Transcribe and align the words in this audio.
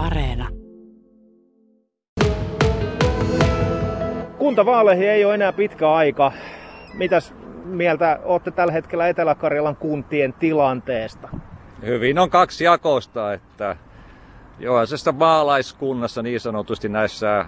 Areena. 0.00 0.48
Kuntavaaleihin 4.38 5.08
ei 5.08 5.24
ole 5.24 5.34
enää 5.34 5.52
pitkä 5.52 5.92
aika. 5.92 6.32
Mitäs 6.94 7.34
mieltä 7.64 8.18
olette 8.24 8.50
tällä 8.50 8.72
hetkellä 8.72 9.08
Etelä-Karjalan 9.08 9.76
kuntien 9.76 10.32
tilanteesta? 10.32 11.28
Hyvin 11.82 12.18
on 12.18 12.30
kaksi 12.30 12.64
jakosta, 12.64 13.32
että 13.32 13.76
jokaisessa 14.58 15.12
maalaiskunnassa 15.12 16.22
niin 16.22 16.40
sanotusti 16.40 16.88
näissä 16.88 17.44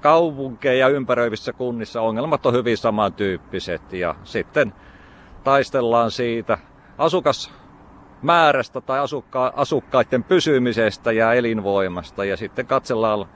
kaupunkeja 0.00 0.88
ympäröivissä 0.88 1.52
kunnissa 1.52 2.00
ongelmat 2.00 2.46
on 2.46 2.54
hyvin 2.54 2.76
samantyyppiset 2.76 3.92
ja 3.92 4.14
sitten 4.24 4.72
taistellaan 5.44 6.10
siitä 6.10 6.58
asukasmäärästä 8.16 8.80
tai 8.80 8.98
asukka- 8.98 9.52
asukkaiden 9.56 10.24
pysymisestä 10.24 11.12
ja 11.12 11.34
elinvoimasta 11.34 12.24
ja 12.24 12.36
sitten 12.36 12.66
katsellaan 12.66 13.26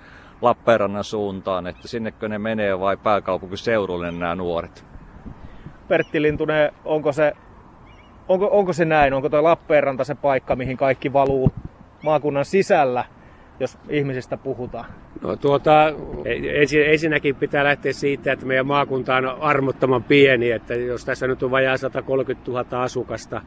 Lappeenrannan 0.43 1.05
suuntaan, 1.05 1.67
että 1.67 1.89
sinnekö 1.89 2.29
ne 2.29 2.39
menee 2.39 2.81
vai 2.81 2.97
pääkaupunkiseudulle 2.97 4.13
nämä 4.13 4.35
nuoret. 4.35 4.85
Pertti 5.89 6.23
Lintunen, 6.23 6.73
onko 6.85 7.13
se, 7.13 7.33
onko, 8.29 8.49
onko 8.53 8.73
se 8.73 8.85
näin? 8.85 9.15
Onko 9.15 9.29
tuo 9.29 9.43
Lappeenranta 9.43 10.05
se 10.05 10.15
paikka, 10.15 10.57
mihin 10.57 10.77
kaikki 10.77 11.13
valuu 11.13 11.53
maakunnan 12.03 12.45
sisällä, 12.45 13.05
jos 13.61 13.79
ihmisistä 13.89 14.37
puhutaan? 14.37 14.87
No 15.23 15.37
tuota, 15.37 15.93
ensin, 16.55 16.87
ensinnäkin 16.87 17.37
pitää 17.37 17.65
lähteä 17.65 17.93
siitä, 17.93 18.33
että 18.33 18.47
meidän 18.47 18.67
maakunta 18.67 19.17
on 19.17 19.27
armottoman 19.27 20.03
pieni, 20.03 20.51
että 20.51 20.75
jos 20.75 21.05
tässä 21.05 21.27
nyt 21.27 21.43
on 21.43 21.51
vajaa 21.51 21.77
130 21.77 22.51
000 22.51 22.83
asukasta, 22.83 23.43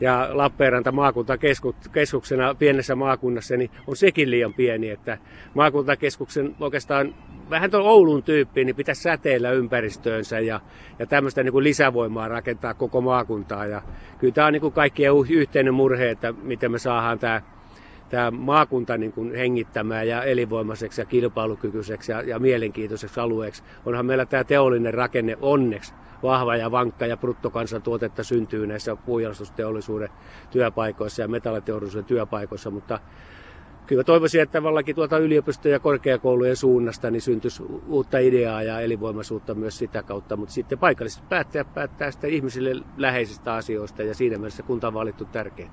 ja 0.00 0.28
Lappeenranta 0.32 0.92
maakuntakeskuksena 0.92 2.54
pienessä 2.54 2.94
maakunnassa, 2.94 3.56
niin 3.56 3.70
on 3.86 3.96
sekin 3.96 4.30
liian 4.30 4.54
pieni, 4.54 4.90
että 4.90 5.18
maakuntakeskuksen 5.54 6.56
oikeastaan 6.60 7.14
vähän 7.50 7.70
tuon 7.70 7.86
Oulun 7.86 8.22
tyyppiin, 8.22 8.66
niin 8.66 8.76
pitäisi 8.76 9.02
säteillä 9.02 9.50
ympäristöönsä 9.50 10.40
ja, 10.40 10.60
ja 10.98 11.06
tämmöistä 11.06 11.42
niin 11.42 11.52
kuin 11.52 11.64
lisävoimaa 11.64 12.28
rakentaa 12.28 12.74
koko 12.74 13.00
maakuntaa. 13.00 13.66
Ja 13.66 13.82
kyllä 14.18 14.34
tämä 14.34 14.46
on 14.46 14.52
niin 14.52 14.60
kuin 14.60 14.72
kaikkien 14.72 15.12
yhteinen 15.30 15.74
murhe, 15.74 16.10
että 16.10 16.32
miten 16.32 16.72
me 16.72 16.78
saadaan 16.78 17.18
tämä 17.18 17.42
tämä 18.08 18.30
maakunta 18.30 18.98
niin 18.98 19.12
kuin 19.12 19.34
hengittämään 19.34 20.08
ja 20.08 20.22
elinvoimaiseksi 20.22 21.00
ja 21.00 21.04
kilpailukykyiseksi 21.04 22.12
ja, 22.12 22.22
ja 22.22 22.38
mielenkiintoiseksi 22.38 23.20
alueeksi. 23.20 23.62
Onhan 23.86 24.06
meillä 24.06 24.26
tämä 24.26 24.44
teollinen 24.44 24.94
rakenne 24.94 25.36
onneksi 25.40 25.94
vahva 26.26 26.56
ja 26.56 26.70
vankka 26.70 27.06
ja 27.06 27.16
bruttokansantuotetta 27.16 28.24
syntyy 28.24 28.66
näissä 28.66 28.96
puujalostusteollisuuden 28.96 30.08
työpaikoissa 30.50 31.22
ja 31.22 31.28
metalliteollisuuden 31.28 32.04
työpaikoissa, 32.04 32.70
mutta 32.70 33.00
kyllä 33.86 34.04
toivoisin, 34.04 34.42
että 34.42 34.62
vallakin 34.62 34.94
tuolta 34.94 35.18
yliopistojen 35.18 35.72
ja 35.72 35.80
korkeakoulujen 35.80 36.56
suunnasta 36.56 37.10
niin 37.10 37.20
syntyisi 37.20 37.62
uutta 37.88 38.18
ideaa 38.18 38.62
ja 38.62 38.80
elinvoimaisuutta 38.80 39.54
myös 39.54 39.78
sitä 39.78 40.02
kautta, 40.02 40.36
mutta 40.36 40.54
sitten 40.54 40.78
paikalliset 40.78 41.28
päättäjät 41.28 41.74
päättää 41.74 42.10
sitten 42.10 42.30
ihmisille 42.30 42.84
läheisistä 42.96 43.54
asioista 43.54 44.02
ja 44.02 44.14
siinä 44.14 44.36
mielessä 44.36 44.62
kunta 44.62 44.88
on 44.88 44.94
valittu 44.94 45.24
tärkeää. 45.24 45.70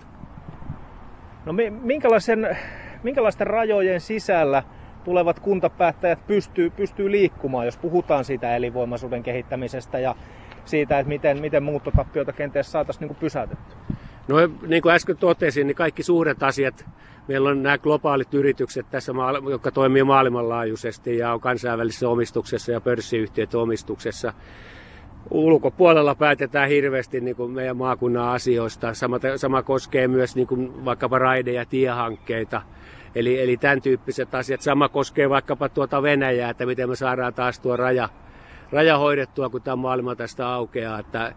No 1.45 1.53
minkälaisen, 1.81 2.57
minkälaisten 3.03 3.47
rajojen 3.47 4.01
sisällä 4.01 4.63
tulevat 5.03 5.39
kuntapäättäjät 5.39 6.27
pystyy, 6.27 6.69
pystyy 6.69 7.11
liikkumaan, 7.11 7.65
jos 7.65 7.77
puhutaan 7.77 8.25
siitä 8.25 8.55
elinvoimaisuuden 8.55 9.23
kehittämisestä 9.23 9.99
ja 9.99 10.15
siitä, 10.65 10.99
että 10.99 11.09
miten, 11.09 11.41
miten 11.41 11.63
muuttotappiota 11.63 12.33
kenties 12.33 12.71
saataisiin 12.71 13.07
niin 13.07 13.15
pysäytettyä? 13.15 13.77
No 14.27 14.37
niin 14.67 14.81
kuin 14.81 14.95
äsken 14.95 15.17
totesin, 15.17 15.67
niin 15.67 15.75
kaikki 15.75 16.03
suuret 16.03 16.43
asiat, 16.43 16.85
meillä 17.27 17.49
on 17.49 17.63
nämä 17.63 17.77
globaalit 17.77 18.33
yritykset 18.33 18.85
tässä, 18.91 19.13
jotka 19.49 19.71
toimii 19.71 20.03
maailmanlaajuisesti 20.03 21.17
ja 21.17 21.33
on 21.33 21.39
kansainvälisessä 21.39 22.09
omistuksessa 22.09 22.71
ja 22.71 22.81
pörssiyhtiöiden 22.81 23.59
omistuksessa. 23.59 24.33
Ulkopuolella 25.29 26.15
päätetään 26.15 26.69
hirveästi 26.69 27.21
niin 27.21 27.35
kuin 27.35 27.51
meidän 27.51 27.77
maakunnan 27.77 28.27
asioista. 28.27 28.93
Sama, 28.93 29.19
sama 29.35 29.63
koskee 29.63 30.07
myös 30.07 30.35
niin 30.35 30.47
kuin 30.47 30.85
vaikkapa 30.85 31.19
raide- 31.19 31.53
ja 31.53 31.65
tiehankkeita. 31.65 32.61
Eli, 33.15 33.41
eli 33.41 33.57
tämän 33.57 33.81
tyyppiset 33.81 34.35
asiat. 34.35 34.61
Sama 34.61 34.89
koskee 34.89 35.29
vaikkapa 35.29 35.69
tuota 35.69 36.01
Venäjää, 36.01 36.49
että 36.49 36.65
miten 36.65 36.89
me 36.89 36.95
saadaan 36.95 37.33
taas 37.33 37.59
tuo 37.59 37.77
raja, 37.77 38.09
raja 38.73 38.97
hoidettua, 38.97 39.49
kun 39.49 39.61
tämä 39.61 39.75
maailma 39.75 40.15
tästä 40.15 40.47
aukeaa. 40.49 40.99
Että 40.99 41.33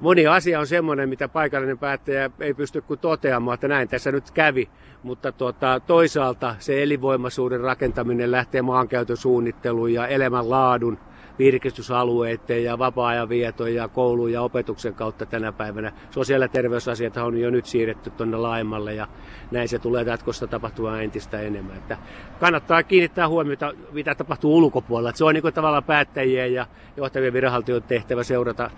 moni 0.00 0.26
asia 0.26 0.60
on 0.60 0.66
semmoinen, 0.66 1.08
mitä 1.08 1.28
paikallinen 1.28 1.78
päättäjä 1.78 2.30
ei 2.40 2.54
pysty 2.54 2.80
kuin 2.80 3.00
toteamaan, 3.00 3.54
että 3.54 3.68
näin 3.68 3.88
tässä 3.88 4.12
nyt 4.12 4.30
kävi. 4.30 4.68
Mutta 5.02 5.32
tuota, 5.32 5.80
toisaalta 5.80 6.54
se 6.58 6.82
elinvoimaisuuden 6.82 7.60
rakentaminen 7.60 8.30
lähtee 8.30 8.62
maankäytön 8.62 9.16
suunnitteluun 9.16 9.92
ja 9.92 10.06
elämänlaadun 10.06 10.98
virkistysalueiden 11.38 12.64
ja 12.64 12.78
vapaa-ajan 12.78 13.28
vieton 13.28 13.74
ja 13.74 13.88
koulun 13.88 14.32
ja 14.32 14.42
opetuksen 14.42 14.94
kautta 14.94 15.26
tänä 15.26 15.52
päivänä. 15.52 15.92
Sosiaali- 16.10 16.44
ja 16.44 16.48
terveysasiat 16.48 17.16
on 17.16 17.38
jo 17.38 17.50
nyt 17.50 17.66
siirretty 17.66 18.10
tuonne 18.10 18.36
laajemmalle 18.36 18.94
ja 18.94 19.08
näin 19.50 19.68
se 19.68 19.78
tulee 19.78 20.02
jatkossa 20.02 20.46
tapahtumaan 20.46 21.02
entistä 21.02 21.40
enemmän. 21.40 21.76
Että 21.76 21.98
kannattaa 22.40 22.82
kiinnittää 22.82 23.28
huomiota, 23.28 23.72
mitä 23.92 24.14
tapahtuu 24.14 24.56
ulkopuolella. 24.56 25.08
Että 25.08 25.18
se 25.18 25.24
on 25.24 25.34
niin 25.34 25.42
kuin 25.42 25.54
tavallaan 25.54 25.84
päättäjien 25.84 26.54
ja 26.54 26.66
johtavien 26.96 27.32
viranhaltijoiden 27.32 27.88
tehtävä 27.88 28.22
seurata 28.22 28.70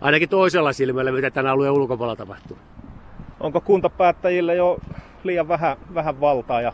ainakin 0.00 0.28
toisella 0.28 0.72
silmällä, 0.72 1.12
mitä 1.12 1.30
tämän 1.30 1.52
alueen 1.52 1.72
ulkopuolella 1.72 2.16
tapahtuu. 2.16 2.58
Onko 3.40 3.60
kuntapäättäjillä 3.60 4.54
jo 4.54 4.78
liian 5.24 5.48
vähän, 5.48 5.76
vähän 5.94 6.20
valtaa 6.20 6.60
ja 6.60 6.72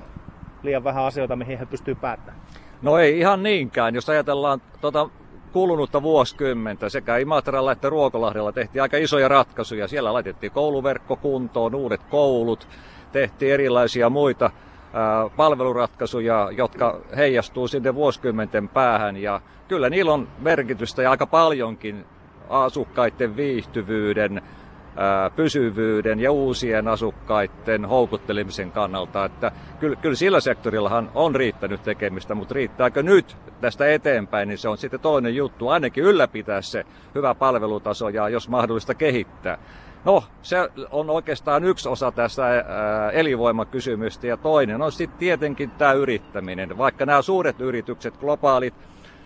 liian 0.63 0.85
vähän 0.85 1.05
asioita, 1.05 1.37
mihin 1.37 1.59
he 1.59 1.67
pystyvät 1.67 2.01
päättämään? 2.01 2.43
No 2.83 2.99
ei 2.99 3.19
ihan 3.19 3.43
niinkään. 3.43 3.95
Jos 3.95 4.09
ajatellaan 4.09 4.63
tuota 4.81 5.09
kulunutta 5.53 6.03
vuosikymmentä 6.03 6.89
sekä 6.89 7.17
Imatralla 7.17 7.73
että 7.73 7.89
Ruokolahdella 7.89 8.53
tehtiin 8.53 8.83
aika 8.83 8.97
isoja 8.97 9.29
ratkaisuja. 9.29 9.89
Siellä 9.89 10.13
laitettiin 10.13 10.53
kouluverkko 10.53 11.17
kuntoon, 11.17 11.75
uudet 11.75 12.03
koulut, 12.03 12.69
tehtiin 13.13 13.53
erilaisia 13.53 14.11
muita 14.11 14.51
palveluratkaisuja, 15.37 16.49
jotka 16.57 17.01
heijastuu 17.17 17.69
sinne 17.69 17.95
vuosikymmenten 17.95 18.69
päähän. 18.69 19.17
Ja 19.17 19.41
kyllä 19.69 19.91
niillä 19.91 20.13
on 20.13 20.29
merkitystä 20.39 21.03
ja 21.03 21.11
aika 21.11 21.27
paljonkin 21.27 22.05
asukkaiden 22.49 23.37
viihtyvyyden, 23.37 24.43
pysyvyyden 25.37 26.21
ja 26.21 26.33
uusien 26.33 26.89
asukkaiden 26.89 27.85
houkuttelemisen 27.85 28.73
kannalta. 28.73 29.25
Että 29.25 29.53
kyllä, 29.81 29.97
kyllä 29.97 30.17
sillä 30.17 30.41
sektorillahan 30.41 31.11
on 31.15 31.35
riittänyt 31.35 31.83
tekemistä, 31.83 32.35
mutta 32.35 32.55
riittääkö 32.55 33.03
nyt 33.03 33.37
tästä 33.61 33.93
eteenpäin, 33.93 34.49
niin 34.49 34.59
se 34.59 34.69
on 34.69 34.79
sitten 34.79 35.01
toinen 35.01 35.37
juttu. 35.37 35.69
Ainakin 35.69 36.05
ylläpitää 36.05 36.63
se 36.63 36.85
hyvä 37.15 37.35
palvelutaso 37.35 38.09
ja 38.09 38.29
jos 38.29 38.49
mahdollista 38.49 38.95
kehittää. 38.95 39.59
No, 40.05 40.25
se 40.43 40.57
on 40.91 41.11
oikeastaan 41.11 41.65
yksi 41.65 41.89
osa 41.89 42.13
tästä 42.13 42.65
elinvoimakysymystä 43.13 44.27
ja 44.27 44.37
toinen 44.37 44.83
on 44.83 44.93
sitten 44.93 45.19
tietenkin 45.19 45.71
tämä 45.71 45.93
yrittäminen. 45.93 46.79
Vaikka 46.79 47.07
nämä 47.07 47.23
suuret 47.23 47.61
yritykset, 47.61 48.17
globaalit 48.17 48.75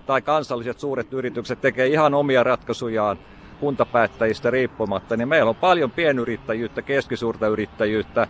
tai 0.07 0.23
kansalliset 0.23 0.81
suuret 0.81 1.13
yritykset 1.13 1.61
tekee 1.61 1.87
ihan 1.87 2.15
omia 2.15 2.45
ratkaisujaan, 2.45 3.19
kuntapäättäjistä 3.65 4.51
riippumatta, 4.51 5.17
niin 5.17 5.29
meillä 5.29 5.49
on 5.49 5.57
paljon 5.57 5.91
pienyrittäjyyttä, 5.91 6.83
keskisuurta 6.83 7.47
yrittäjyyttä, 7.47 8.27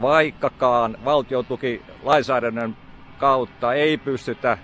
vaikkakaan 0.00 0.96
valtiotuki 1.04 1.82
lainsäädännön 2.02 2.76
kautta 3.18 3.74
ei 3.74 3.98
pystytä 3.98 4.58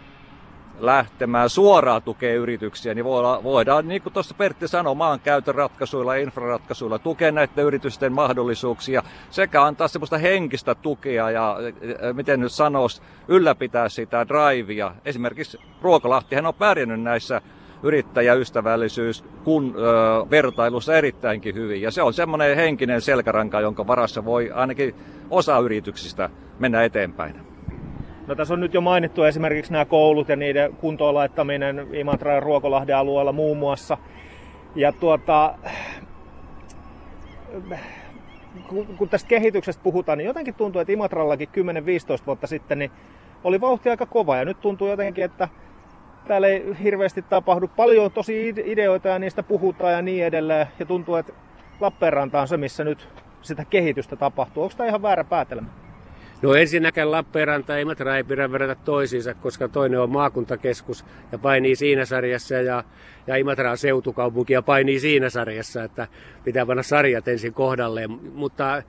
lähtemään 0.79 1.51
suoraan 1.51 2.03
tukea 2.03 2.35
yrityksiä, 2.35 2.95
niin 2.95 3.05
voidaan, 3.05 3.43
voidaan 3.43 3.89
niin 3.89 4.03
kuin 4.03 4.13
tuossa 4.13 4.35
Pertti 4.35 4.69
sanoi, 4.69 4.95
maankäytön 4.95 5.55
ratkaisuilla 5.55 6.17
ja 6.17 6.23
infraratkaisuilla 6.23 6.99
tukea 6.99 7.33
näiden 7.33 7.65
yritysten 7.65 8.13
mahdollisuuksia 8.13 9.03
sekä 9.31 9.63
antaa 9.63 9.89
semmoista 9.89 10.19
henkistä 10.19 10.75
tukea 10.75 11.31
ja 11.31 11.57
miten 12.13 12.41
nyt 12.41 12.53
sanoisi, 12.53 13.03
ylläpitää 13.29 13.89
sitä 13.89 14.27
drivea. 14.29 14.95
Esimerkiksi 15.05 15.61
Ruokolahtihan 15.83 16.47
on 16.47 16.55
pärjännyt 16.55 17.01
näissä 17.03 17.43
yrittäjäystävällisyys 17.83 19.25
kun 19.45 19.75
ö, 19.77 20.31
vertailussa 20.31 20.97
erittäinkin 20.97 21.55
hyvin. 21.55 21.83
Ja 21.83 21.91
se 21.91 22.03
on 22.03 22.15
semmoinen 22.15 22.57
henkinen 22.57 23.01
selkäranka, 23.01 23.61
jonka 23.61 23.87
varassa 23.87 24.25
voi 24.25 24.51
ainakin 24.51 24.95
osa 25.31 25.59
yrityksistä 25.59 26.31
mennä 26.59 26.83
eteenpäin. 26.83 27.35
No 28.27 28.35
tässä 28.35 28.55
on 28.55 28.61
nyt 28.61 28.75
jo 28.75 28.81
mainittu 28.81 29.23
esimerkiksi 29.23 29.73
nämä 29.73 29.85
koulut 29.85 30.29
ja 30.29 30.37
niiden 30.37 30.73
kuntoon 30.77 31.15
laittaminen 31.15 31.87
Imatra 31.93 32.35
ja 32.35 32.41
Ruokolahden 32.41 32.97
alueella 32.97 33.33
muun 33.33 33.59
muassa. 33.59 33.99
Ja 34.75 34.93
tuota, 34.93 35.55
kun 38.99 39.09
tästä 39.09 39.29
kehityksestä 39.29 39.83
puhutaan, 39.83 40.19
niin 40.19 40.27
jotenkin 40.27 40.55
tuntuu, 40.55 40.81
että 40.81 40.93
Imatrallakin 40.93 41.49
10-15 42.21 42.27
vuotta 42.27 42.47
sitten 42.47 42.79
niin 42.79 42.91
oli 43.45 43.61
vauhti 43.61 43.91
aika 43.91 44.07
kova. 44.07 44.37
Ja 44.37 44.45
nyt 44.45 44.61
tuntuu 44.61 44.89
jotenkin, 44.89 45.25
että 45.25 45.49
täällä 46.29 46.49
ei 46.49 46.65
hirveästi 46.83 47.23
tapahdu. 47.23 47.69
Paljon 47.69 48.11
tosi 48.11 48.55
ideoita 48.65 49.09
ja 49.09 49.19
niistä 49.19 49.43
puhutaan 49.43 49.93
ja 49.93 50.03
niin 50.03 50.25
edelleen. 50.25 50.67
Ja 50.79 50.87
tuntuu, 50.87 51.17
että 51.17 51.33
Lappeenranta 51.81 52.41
on 52.41 52.49
se, 52.49 52.57
missä 52.57 52.85
nyt 52.85 53.09
sitä 53.43 53.65
kehitystä 53.65 54.17
tapahtuu. 54.17 54.63
Onko 54.63 54.75
tämä 54.77 54.89
ihan 54.89 55.03
väärä 55.03 55.25
päätelmä? 55.25 55.69
No 56.43 56.55
ensinnäkään 56.55 57.11
Lappeenranta 57.11 57.73
ja 57.73 57.79
Imatra 57.79 58.17
ei 58.17 58.25
pidä 58.25 58.53
verrata 58.53 58.75
toisiinsa, 58.75 59.35
koska 59.35 59.69
toinen 59.69 60.01
on 60.01 60.11
maakuntakeskus 60.11 61.05
ja 61.33 61.39
painii 61.39 61.77
siinä 61.77 62.05
sarjassa 62.05 62.55
ja, 62.55 62.85
ja 63.27 63.37
Imatra 63.37 63.71
on 63.71 63.79
seutukaupunki 63.79 64.53
ja 64.53 64.63
painii 64.63 65.01
siinä 65.01 65.31
sarjassa, 65.31 65.85
että 65.85 66.07
pitää 66.45 66.67
panna 66.67 66.83
sarjat 66.83 67.29
ensin 67.29 67.55
kohdalleen. 67.55 68.11
Mutta 68.35 68.83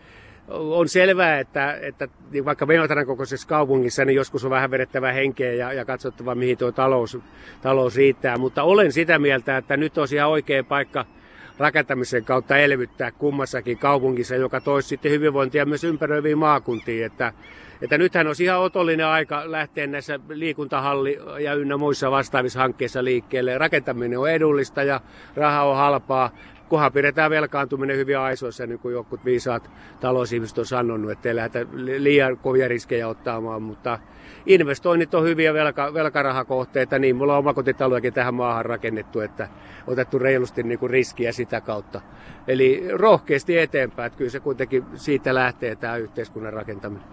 on 0.49 0.89
selvää, 0.89 1.39
että, 1.39 1.77
että 1.81 2.07
vaikka 2.45 2.67
Imatran 2.73 3.05
kokoisessa 3.05 3.47
kaupungissa, 3.47 4.05
niin 4.05 4.15
joskus 4.15 4.45
on 4.45 4.51
vähän 4.51 4.71
vedettävä 4.71 5.11
henkeä 5.11 5.53
ja, 5.53 5.73
ja 5.73 5.85
katsottava, 5.85 6.35
mihin 6.35 6.57
tuo 6.57 6.71
talous, 6.71 7.17
talous 7.61 7.95
riittää. 7.95 8.37
Mutta 8.37 8.63
olen 8.63 8.91
sitä 8.91 9.19
mieltä, 9.19 9.57
että 9.57 9.77
nyt 9.77 9.97
on 9.97 10.07
ihan 10.11 10.29
oikea 10.29 10.63
paikka– 10.63 11.05
rakentamisen 11.59 12.25
kautta 12.25 12.57
elvyttää 12.57 13.11
kummassakin 13.11 13.77
kaupungissa, 13.77 14.35
joka 14.35 14.61
toisi 14.61 14.87
sitten 14.89 15.11
hyvinvointia 15.11 15.65
myös 15.65 15.83
ympäröiviin 15.83 16.37
maakuntiin. 16.37 17.05
Että, 17.05 17.33
että 17.81 17.97
nythän 17.97 18.27
on 18.27 18.35
ihan 18.39 18.59
otollinen 18.59 19.05
aika 19.05 19.51
lähteä 19.51 19.87
näissä 19.87 20.19
liikuntahalli- 20.29 21.43
ja 21.43 21.53
ynnä 21.53 21.77
muissa 21.77 22.11
vastaavissa 22.11 22.59
hankkeissa 22.59 23.03
liikkeelle. 23.03 23.57
Rakentaminen 23.57 24.19
on 24.19 24.31
edullista 24.31 24.83
ja 24.83 25.01
raha 25.35 25.63
on 25.63 25.75
halpaa 25.75 26.31
kunhan 26.69 26.91
pidetään 26.91 27.31
velkaantuminen 27.31 27.97
hyvin 27.97 28.17
aisoissa, 28.17 28.67
niin 28.67 28.79
kuin 28.79 28.93
jotkut 28.93 29.25
viisaat 29.25 29.69
talousihmiset 29.99 30.57
on 30.57 30.65
sanonut, 30.65 31.11
ettei 31.11 31.35
lähdetä 31.35 31.65
liian 31.73 32.37
kovia 32.37 32.67
riskejä 32.67 33.07
ottamaan, 33.07 33.61
mutta 33.61 33.99
investoinnit 34.45 35.13
on 35.13 35.23
hyviä 35.23 35.53
velka, 35.53 35.93
velkarahakohteita, 35.93 36.99
niin 36.99 37.15
mulla 37.15 37.33
on 37.33 37.39
omakotitalojakin 37.39 38.13
tähän 38.13 38.33
maahan 38.33 38.65
rakennettu, 38.65 39.19
että 39.19 39.47
otettu 39.87 40.19
reilusti 40.19 40.63
niin 40.63 40.79
kuin 40.79 40.89
riskiä 40.89 41.31
sitä 41.31 41.61
kautta. 41.61 42.01
Eli 42.47 42.83
rohkeasti 42.93 43.57
eteenpäin, 43.57 44.07
että 44.07 44.17
kyllä 44.17 44.31
se 44.31 44.39
kuitenkin 44.39 44.85
siitä 44.95 45.33
lähtee 45.33 45.75
tämä 45.75 45.97
yhteiskunnan 45.97 46.53
rakentaminen. 46.53 47.07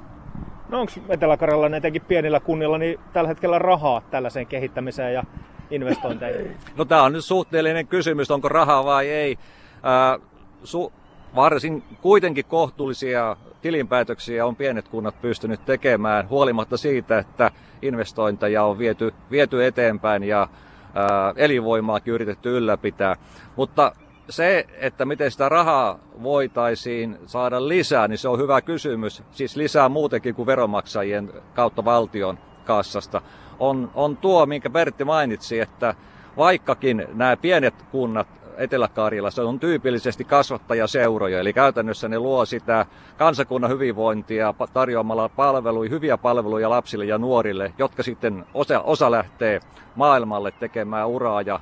No 0.69 0.81
onko 0.81 0.93
Etelä-Karjalan 1.09 1.75
etenkin 1.75 2.03
pienillä 2.03 2.41
kunnilla 2.41 2.79
niin 2.79 3.01
tällä 3.13 3.29
hetkellä 3.29 3.59
rahaa 3.59 4.03
tällaiseen 4.11 4.47
kehittämiseen 4.47 5.15
ja 5.15 5.25
investointeihin? 5.71 6.57
No 6.77 6.85
tämä 6.85 7.03
on 7.03 7.13
nyt 7.13 7.25
suhteellinen 7.25 7.87
kysymys, 7.87 8.31
onko 8.31 8.49
rahaa 8.49 8.85
vai 8.85 9.09
ei. 9.09 9.39
Ää, 9.83 10.19
su- 10.65 10.93
varsin 11.35 11.83
kuitenkin 12.03 12.45
kohtuullisia 12.45 13.37
tilinpäätöksiä 13.63 14.47
on 14.47 14.57
pienet 14.57 14.89
kunnat 14.89 15.21
pystynyt 15.21 15.65
tekemään, 15.65 16.29
huolimatta 16.29 16.77
siitä, 16.77 17.19
että 17.19 17.51
investointeja 17.83 18.65
on 18.65 18.79
viety, 18.79 19.15
viety 19.31 19.67
eteenpäin 19.67 20.25
ja 20.25 20.49
ää, 20.95 21.35
elinvoimaakin 21.37 22.15
yritetty 22.15 22.57
ylläpitää. 22.57 23.17
Mutta 23.57 23.93
se, 24.29 24.67
että 24.79 25.05
miten 25.05 25.31
sitä 25.31 25.49
rahaa 25.49 25.99
voitaisiin 26.23 27.19
saada 27.27 27.69
lisää, 27.69 28.09
niin 28.09 28.19
se 28.19 28.29
on 28.29 28.39
hyvä 28.39 28.61
kysymys. 28.61 29.23
Siis 29.31 29.57
lisää 29.57 29.89
muutenkin 29.89 30.35
kuin 30.35 30.47
veromaksajien 30.47 31.33
kautta 31.55 31.85
valtion 31.85 32.39
kassasta. 32.65 33.23
On, 33.61 33.91
on 33.95 34.17
tuo, 34.17 34.47
minkä 34.47 34.71
Pertti 34.71 35.05
mainitsi, 35.05 35.61
että 35.61 35.95
vaikkakin 36.37 37.07
nämä 37.15 37.37
pienet 37.37 37.75
kunnat 37.91 38.29
Etelä-Karjalassa 38.57 39.43
on 39.43 39.61
tyypillisesti 39.61 40.25
kasvattajaseuroja, 40.25 41.41
eli 41.41 41.53
käytännössä 41.53 42.09
ne 42.09 42.19
luo 42.19 42.45
sitä 42.45 42.87
kansakunnan 43.17 43.71
hyvinvointia 43.71 44.55
tarjoamalla 44.73 45.29
palveluja, 45.29 45.91
hyviä 45.91 46.19
palveluja 46.19 46.71
lapsille 46.71 47.05
ja 47.05 47.19
nuorille, 47.19 47.73
jotka 47.79 48.03
sitten 48.03 48.47
osa, 48.55 48.81
osa 48.81 49.11
lähtee 49.11 49.61
maailmalle 49.95 50.51
tekemään 50.51 51.09
uraa 51.09 51.43
ja 51.43 51.61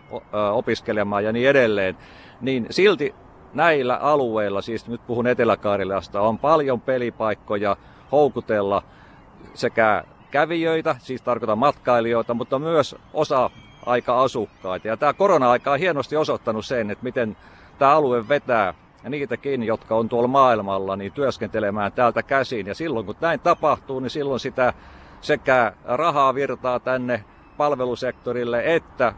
opiskelemaan 0.53 1.25
ja 1.25 1.33
niin 1.33 1.49
edelleen. 1.49 1.97
Niin 2.41 2.67
silti 2.71 3.15
näillä 3.55 3.97
alueilla, 3.97 4.63
siis 4.63 4.89
nyt 4.89 5.07
puhun 5.07 5.27
Etelä-Karjalasta, 5.27 6.21
on 6.21 6.39
paljon 6.39 6.81
pelipaikkoja 6.81 7.77
houkutella 8.13 8.83
sekä 9.55 10.05
kävijöitä, 10.35 10.97
siis 10.99 11.23
tarkoitan 11.23 11.59
matkailijoita, 11.59 12.35
mutta 12.35 12.59
myös 12.59 12.97
osa 13.13 13.51
aika-asukkaita. 13.87 14.89
Ja 14.89 14.97
tämä 14.97 15.13
korona-aika 15.13 15.73
on 15.73 15.79
hienosti 15.79 16.17
osoittanut 16.17 16.67
sen, 16.67 16.91
että 16.91 17.05
miten 17.05 17.37
tämä 17.79 17.97
alue 17.97 18.29
vetää 18.29 18.75
niitäkin, 19.09 19.63
jotka 19.63 19.97
on 19.97 20.09
tuolla 20.09 20.29
maailmalla, 20.29 20.97
niin 20.97 21.13
työskentelemään 21.13 21.93
täältä 21.93 22.23
käsin. 22.23 22.67
Ja 22.67 22.75
silloin 22.75 23.07
kun 23.07 23.15
näin 23.21 23.41
tapahtuu, 23.41 24.01
niin 24.01 24.11
silloin 24.11 24.41
sitä 24.41 24.73
sekä 25.21 25.73
rahaa 25.85 26.35
virtaa 26.35 26.81
tänne 26.81 27.25
palvelusektorille, 27.57 28.63
että 28.75 29.15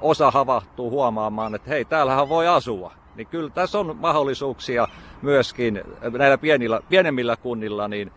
osa 0.00 0.30
havahtuu 0.30 0.90
huomaamaan, 0.90 1.54
että 1.54 1.70
hei, 1.70 1.84
täällähän 1.84 2.28
voi 2.28 2.48
asua. 2.48 2.92
Niin 3.16 3.26
kyllä 3.26 3.50
tässä 3.50 3.78
on 3.78 3.96
mahdollisuuksia 4.00 4.88
myöskin 5.22 5.82
näillä 6.18 6.38
pienillä, 6.38 6.80
pienemmillä 6.88 7.36
kunnilla 7.36 7.88
niin, 7.88 8.12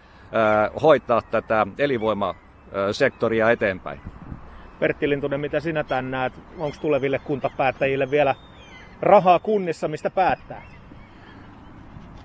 hoitaa 0.82 1.22
tätä 1.22 1.68
elinvoimasektoria 1.78 3.52
eteenpäin. 3.52 4.02
Pertti 4.80 5.10
Lintunen, 5.10 5.40
mitä 5.40 5.60
sinä 5.60 5.84
tän 5.84 6.12
näet? 6.12 6.34
Onko 6.58 6.78
tuleville 6.82 7.20
kuntapäättäjille 7.20 8.12
vielä 8.12 8.36
rahaa 9.02 9.40
kunnissa, 9.40 9.88
mistä 9.88 10.10
päättää? 10.10 10.62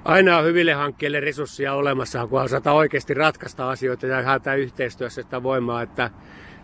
Aina 0.04 0.38
on 0.38 0.44
hyville 0.44 0.72
hankkeille 0.72 1.20
resursseja 1.20 1.74
olemassa, 1.74 2.26
kun 2.26 2.42
osataan 2.42 2.76
oikeasti 2.76 3.14
ratkaista 3.14 3.70
asioita 3.70 4.06
ja 4.06 4.22
haetaan 4.22 4.58
yhteistyössä 4.58 5.22
sitä 5.22 5.42
voimaa, 5.42 5.82
että 5.82 6.10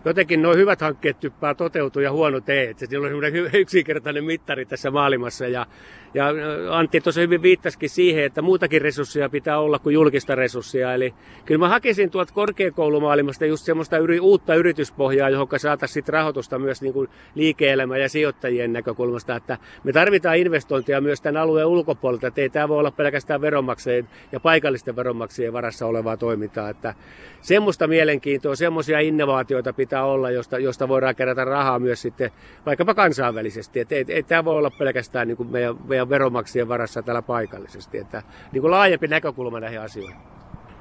jotenkin 0.05 0.41
nuo 0.41 0.55
hyvät 0.55 0.81
hankkeet 0.81 1.19
typpää 1.19 1.53
toteutua 1.53 2.01
ja 2.01 2.11
huonot 2.11 2.49
ei. 2.49 2.67
Että 2.67 2.85
niillä 2.89 3.05
on 3.05 3.11
semmoinen 3.11 3.49
yksinkertainen 3.53 4.23
mittari 4.23 4.65
tässä 4.65 4.91
maailmassa. 4.91 5.47
Ja, 5.47 5.65
ja 6.13 6.25
Antti 6.69 7.01
tuossa 7.01 7.21
hyvin 7.21 7.41
viittasikin 7.41 7.89
siihen, 7.89 8.23
että 8.23 8.41
muutakin 8.41 8.81
resursseja 8.81 9.29
pitää 9.29 9.59
olla 9.59 9.79
kuin 9.79 9.93
julkista 9.93 10.35
resurssia. 10.35 10.93
Eli 10.93 11.13
kyllä 11.45 11.59
mä 11.59 11.69
hakisin 11.69 12.09
tuolta 12.09 12.33
korkeakoulumaailmasta 12.33 13.45
just 13.45 13.65
semmoista 13.65 13.97
yri, 13.97 14.19
uutta 14.19 14.55
yrityspohjaa, 14.55 15.29
johon 15.29 15.47
saataisiin 15.57 16.05
rahoitusta 16.07 16.59
myös 16.59 16.81
niin 16.81 16.93
kuin 16.93 17.09
liike-elämä 17.35 17.97
ja 17.97 18.09
sijoittajien 18.09 18.73
näkökulmasta. 18.73 19.35
Että 19.35 19.57
me 19.83 19.93
tarvitaan 19.93 20.37
investointeja 20.37 21.01
myös 21.01 21.21
tämän 21.21 21.41
alueen 21.41 21.67
ulkopuolelta. 21.67 22.27
Että 22.27 22.41
ei 22.41 22.49
tämä 22.49 22.67
voi 22.67 22.79
olla 22.79 22.91
pelkästään 22.91 23.41
veronmaksajien 23.41 24.09
ja 24.31 24.39
paikallisten 24.39 24.95
veronmaksajien 24.95 25.53
varassa 25.53 25.85
olevaa 25.85 26.17
toimintaa. 26.17 26.69
Että 26.69 26.93
semmoista 27.41 27.87
mielenkiintoa, 27.87 28.55
semmoisia 28.55 28.99
innovaatioita 28.99 29.73
pitää 29.73 29.89
pitää 29.89 30.05
olla, 30.05 30.31
josta, 30.31 30.59
josta 30.59 30.87
voidaan 30.87 31.15
kerätä 31.15 31.45
rahaa 31.45 31.79
myös 31.79 32.01
sitten 32.01 32.31
vaikkapa 32.65 32.93
kansainvälisesti. 32.93 33.79
Että 33.79 33.95
ei, 33.95 34.05
ei 34.07 34.23
tämä 34.23 34.45
voi 34.45 34.55
olla 34.55 34.69
pelkästään 34.69 35.27
niin 35.27 35.37
kuin 35.37 35.49
meidän, 35.49 35.75
meidän 35.87 35.98
veronmaksien 36.09 36.67
varassa 36.67 37.01
täällä 37.01 37.21
paikallisesti. 37.21 37.97
Että 37.97 38.23
niin 38.51 38.61
kuin 38.61 38.71
laajempi 38.71 39.07
näkökulma 39.07 39.59
näihin 39.59 39.81
asioihin. 39.81 40.15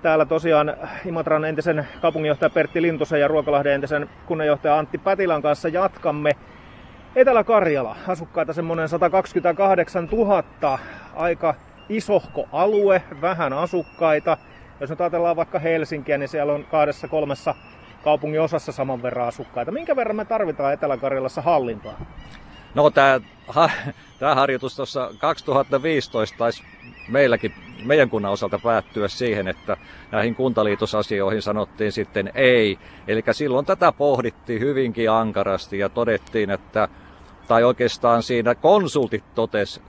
Täällä 0.03 0.25
tosiaan 0.25 0.76
Imatran 1.06 1.44
entisen 1.44 1.88
kaupunginjohtaja 2.03 2.50
Pertti 2.50 2.82
Lintusen 2.82 3.21
ja 3.21 3.28
Ruokolahden 3.28 3.73
entisen 3.73 4.11
kunnanjohtaja 4.26 4.78
Antti 4.78 4.99
Pätilän 4.99 5.43
kanssa 5.43 5.69
jatkamme. 5.69 6.31
Etelä-Karjala, 7.16 7.97
asukkaita 8.09 8.52
semmoinen 8.52 8.88
128 8.88 10.09
000, 10.12 10.78
aika 11.14 11.54
isohko 11.88 12.49
alue, 12.52 13.02
vähän 13.21 13.52
asukkaita. 13.52 14.37
Jos 14.81 14.90
nyt 14.90 15.00
ajatellaan 15.00 15.37
vaikka 15.37 15.59
Helsinkiä, 15.59 16.19
niin 16.19 16.28
siellä 16.28 16.52
on 16.52 16.64
kahdessa 16.64 17.09
kolmessa 17.09 17.54
kaupungin 18.04 18.40
osassa 18.40 18.73
saman 18.73 19.02
verran 19.02 19.28
asukkaita. 19.28 19.73
Minkä 19.73 19.97
verran 19.97 20.16
me 20.16 20.25
tarvitaan 20.25 20.73
Etelä-Karjalassa 20.73 21.43
hallintoa? 21.43 21.95
No 22.75 22.91
tämä 22.91 23.21
ha, 23.49 23.71
harjoitus 24.35 24.77
tuossa 24.77 25.11
2015 25.19 26.39
taisi 26.39 26.63
meilläkin, 27.09 27.55
meidän 27.85 28.11
kunnan 28.11 28.33
osalta 28.33 28.59
päättyä 28.59 29.09
siihen, 29.09 29.49
että 29.49 29.77
näihin 30.11 30.35
kuntaliitosasioihin 30.35 31.43
sanottiin 31.43 31.93
sitten 31.93 32.31
ei. 32.35 32.79
Eli 33.09 33.23
silloin 33.33 33.67
tätä 33.67 33.93
pohdittiin 33.93 34.61
hyvinkin 34.61 35.11
ankarasti 35.11 35.79
ja 35.79 35.89
todettiin, 35.89 36.51
että 36.51 36.89
tai 37.49 37.65
oikeastaan 37.65 38.23
siinä 38.23 38.55
konsultit 38.55 39.25
totes 39.35 39.81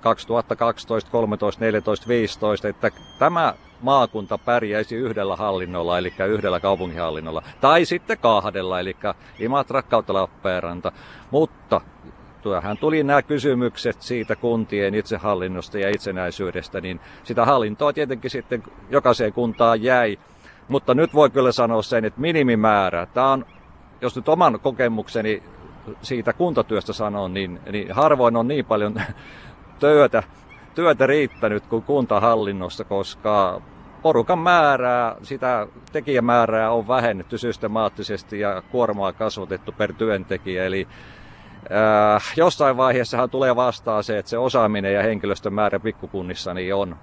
2012, 0.00 1.10
13, 1.10 1.64
14, 1.64 2.08
15, 2.08 2.68
että 2.68 2.90
tämä 3.18 3.54
maakunta 3.82 4.38
pärjäisi 4.38 4.96
yhdellä 4.96 5.36
hallinnolla, 5.36 5.98
eli 5.98 6.12
yhdellä 6.28 6.60
kaupunkihallinnolla, 6.60 7.42
tai 7.60 7.84
sitten 7.84 8.18
kahdella, 8.18 8.80
eli 8.80 8.96
Imatra 9.38 9.82
kautta 9.82 10.14
Lappeenranta. 10.14 10.92
Mutta 11.30 11.80
tuohan 12.42 12.78
tuli 12.78 13.02
nämä 13.02 13.22
kysymykset 13.22 14.02
siitä 14.02 14.36
kuntien 14.36 14.94
itsehallinnosta 14.94 15.78
ja 15.78 15.90
itsenäisyydestä, 15.90 16.80
niin 16.80 17.00
sitä 17.24 17.44
hallintoa 17.44 17.92
tietenkin 17.92 18.30
sitten 18.30 18.62
jokaiseen 18.90 19.32
kuntaan 19.32 19.82
jäi. 19.82 20.18
Mutta 20.68 20.94
nyt 20.94 21.14
voi 21.14 21.30
kyllä 21.30 21.52
sanoa 21.52 21.82
sen, 21.82 22.04
että 22.04 22.20
minimimäärä, 22.20 23.06
tämä 23.06 23.32
on, 23.32 23.46
jos 24.00 24.16
nyt 24.16 24.28
oman 24.28 24.60
kokemukseni 24.60 25.42
siitä 26.02 26.32
kuntatyöstä 26.32 26.92
sanon, 26.92 27.34
niin, 27.34 27.60
niin 27.72 27.92
harvoin 27.92 28.36
on 28.36 28.48
niin 28.48 28.64
paljon 28.64 28.94
työtä 29.80 30.22
työtä 30.78 31.06
riittänyt 31.06 31.66
kuin 31.66 31.82
kuntahallinnossa, 31.82 32.84
koska 32.84 33.62
porukan 34.02 34.38
määrää, 34.38 35.16
sitä 35.22 35.66
tekijämäärää 35.92 36.70
on 36.70 36.88
vähennetty 36.88 37.38
systemaattisesti 37.38 38.40
ja 38.40 38.62
kuormaa 38.70 39.12
kasvatettu 39.12 39.72
per 39.72 39.92
työntekijä. 39.92 40.64
Eli 40.64 40.88
äh, 41.72 42.32
jossain 42.36 42.76
vaiheessahan 42.76 43.30
tulee 43.30 43.56
vastaan 43.56 44.04
se, 44.04 44.18
että 44.18 44.30
se 44.30 44.38
osaaminen 44.38 44.94
ja 44.94 45.02
henkilöstön 45.02 45.54
määrä 45.54 45.80
pikkukunnissa 45.80 46.54
niin 46.54 46.74
on, 46.74 46.96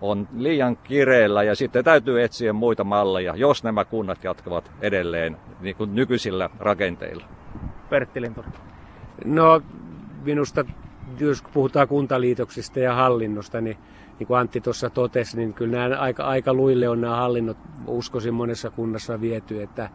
on 0.00 0.28
liian 0.36 0.76
kireellä 0.76 1.42
ja 1.42 1.54
sitten 1.54 1.84
täytyy 1.84 2.22
etsiä 2.22 2.52
muita 2.52 2.84
malleja, 2.84 3.36
jos 3.36 3.64
nämä 3.64 3.84
kunnat 3.84 4.24
jatkavat 4.24 4.70
edelleen 4.80 5.36
niin 5.60 5.76
kuin 5.76 5.94
nykyisillä 5.94 6.50
rakenteilla. 6.58 7.24
Pertti 7.90 8.20
Lintu. 8.20 8.44
No 9.24 9.62
minusta, 10.22 10.64
jos 11.18 11.42
puhutaan 11.52 11.88
kuntaliitoksista 11.88 12.80
ja 12.80 12.94
hallinnosta, 12.94 13.60
niin 13.60 13.76
niin 14.20 14.26
kuin 14.26 14.38
Antti 14.38 14.60
tuossa 14.60 14.90
totesi, 14.90 15.36
niin 15.36 15.54
kyllä 15.54 15.88
nämä 15.88 16.00
aika, 16.00 16.24
aika 16.24 16.54
luille 16.54 16.88
on 16.88 17.00
nämä 17.00 17.16
hallinnot, 17.16 17.56
uskoisin 17.86 18.34
monessa 18.34 18.70
kunnassa 18.70 19.20
viety, 19.20 19.62
että 19.62 19.90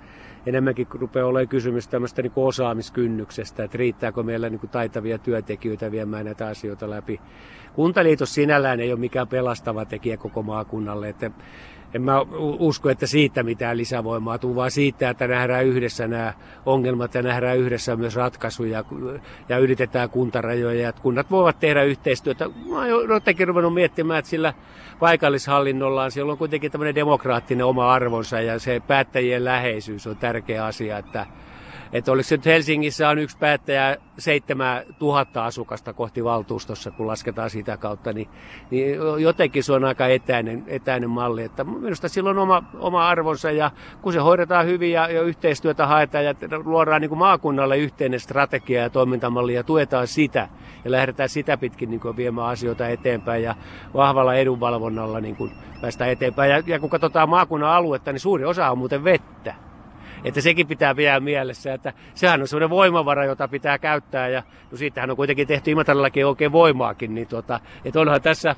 enemmänkin 0.46 0.88
rupeaa 0.92 1.28
olemaan 1.28 1.48
kysymys 1.48 1.88
tämmöistä 1.88 2.22
niin 2.22 2.32
osaamiskynnyksestä, 2.36 3.64
että 3.64 3.78
riittääkö 3.78 4.24
meillä 4.24 4.50
niin 4.50 4.60
kuin 4.60 4.70
taitavia 4.70 5.18
työntekijöitä 5.18 5.92
viemään 5.92 6.26
näitä 6.26 6.48
asioita 6.48 6.90
läpi. 6.90 7.22
Kuntaliitos 7.74 8.34
sinällään 8.34 8.80
ei 8.80 8.92
ole 8.92 9.00
mikään 9.00 9.28
pelastava 9.28 9.86
tekijä 9.86 10.18
koko 10.18 10.44
maakunnalle, 10.44 11.10
että 11.10 11.32
en 11.96 12.02
mä 12.02 12.22
usko, 12.60 12.90
että 12.90 13.08
siitä 13.08 13.44
mitään 13.44 13.78
lisävoimaa 13.78 14.38
tuu, 14.38 14.56
vaan 14.56 14.72
siitä, 14.72 15.10
että 15.10 15.28
nähdään 15.28 15.66
yhdessä 15.66 16.08
nämä 16.08 16.34
ongelmat 16.66 17.16
ja 17.16 17.22
nähdään 17.22 17.58
yhdessä 17.58 17.96
myös 17.96 18.16
ratkaisuja 18.16 18.84
ja 19.50 19.58
yritetään 19.58 20.10
kuntarajoja. 20.10 20.82
Ja 20.82 20.94
kunnat 20.94 21.32
voivat 21.32 21.60
tehdä 21.60 21.84
yhteistyötä. 21.84 22.50
Mä 22.70 22.76
oon 22.76 23.10
jotenkin 23.10 23.48
ruvennut 23.48 23.74
miettimään, 23.74 24.20
että 24.20 24.30
sillä 24.30 24.54
paikallishallinnollaan 25.00 26.12
siellä 26.12 26.32
on 26.32 26.38
kuitenkin 26.38 26.72
tämmöinen 26.72 26.96
demokraattinen 26.96 27.66
oma 27.66 27.94
arvonsa 27.94 28.42
ja 28.42 28.60
se 28.60 28.82
päättäjien 28.88 29.46
läheisyys 29.46 30.08
on 30.08 30.18
tärkeä 30.18 30.66
asia, 30.66 30.98
että 30.98 31.26
että 31.94 32.12
oliko 32.12 32.24
se 32.24 32.36
nyt 32.36 32.46
Helsingissä 32.46 33.10
on 33.10 33.20
yksi 33.20 33.38
päättäjä 33.38 33.98
7000 34.18 35.46
asukasta 35.46 35.94
kohti 35.94 36.24
valtuustossa, 36.24 36.92
kun 36.92 37.08
lasketaan 37.08 37.50
sitä 37.50 37.78
kautta, 37.78 38.14
niin, 38.14 38.30
niin 38.72 38.98
jotenkin 39.20 39.64
se 39.64 39.74
on 39.74 39.86
aika 39.86 40.08
etäinen, 40.08 40.64
etäinen 40.68 41.10
malli. 41.10 41.44
Että 41.44 41.64
minusta 41.64 42.10
sillä 42.10 42.30
on 42.30 42.38
oma, 42.38 42.64
oma 42.80 43.08
arvonsa 43.08 43.52
ja 43.52 43.72
kun 44.02 44.14
se 44.14 44.20
hoidetaan 44.20 44.66
hyvin 44.66 44.92
ja, 44.92 45.10
ja 45.10 45.22
yhteistyötä 45.22 45.88
haetaan 45.88 46.26
ja 46.26 46.36
luodaan 46.64 47.02
niin 47.02 47.10
kuin 47.10 47.20
maakunnalle 47.20 47.78
yhteinen 47.78 48.20
strategia 48.20 48.82
ja 48.82 48.90
toimintamalli 48.90 49.54
ja 49.54 49.64
tuetaan 49.64 50.08
sitä 50.08 50.50
ja 50.86 50.92
lähdetään 50.92 51.30
sitä 51.30 51.58
pitkin 51.58 51.90
niin 51.90 52.00
kuin 52.00 52.18
viemään 52.18 52.48
asioita 52.48 52.88
eteenpäin 52.88 53.44
ja 53.44 53.56
vahvalla 53.94 54.36
edunvalvonnalla 54.36 55.22
niin 55.22 55.36
kuin 55.36 55.52
päästään 55.82 56.10
eteenpäin. 56.10 56.52
Ja, 56.52 56.64
ja 56.66 56.80
kun 56.80 56.90
katsotaan 56.90 57.30
maakunnan 57.30 57.70
aluetta, 57.70 58.12
niin 58.12 58.20
suuri 58.20 58.46
osa 58.46 58.72
on 58.72 58.78
muuten 58.78 59.04
vettä. 59.04 59.65
Että 60.26 60.42
sekin 60.42 60.68
pitää 60.68 60.96
vielä 60.96 61.20
mielessä, 61.20 61.74
että 61.74 61.94
sehän 62.14 62.42
on 62.42 62.48
sellainen 62.48 62.70
voimavara, 62.70 63.26
jota 63.26 63.48
pitää 63.48 63.78
käyttää 63.78 64.28
ja 64.28 64.44
no 64.72 64.78
siitähän 64.78 65.10
on 65.12 65.16
kuitenkin 65.16 65.48
tehty 65.48 65.72
Imatrallakin 65.72 66.26
oikein 66.26 66.52
voimaakin, 66.52 67.16
niin 67.16 67.28
tota, 67.28 67.60
että 67.86 68.00
onhan 68.00 68.22
tässä 68.22 68.56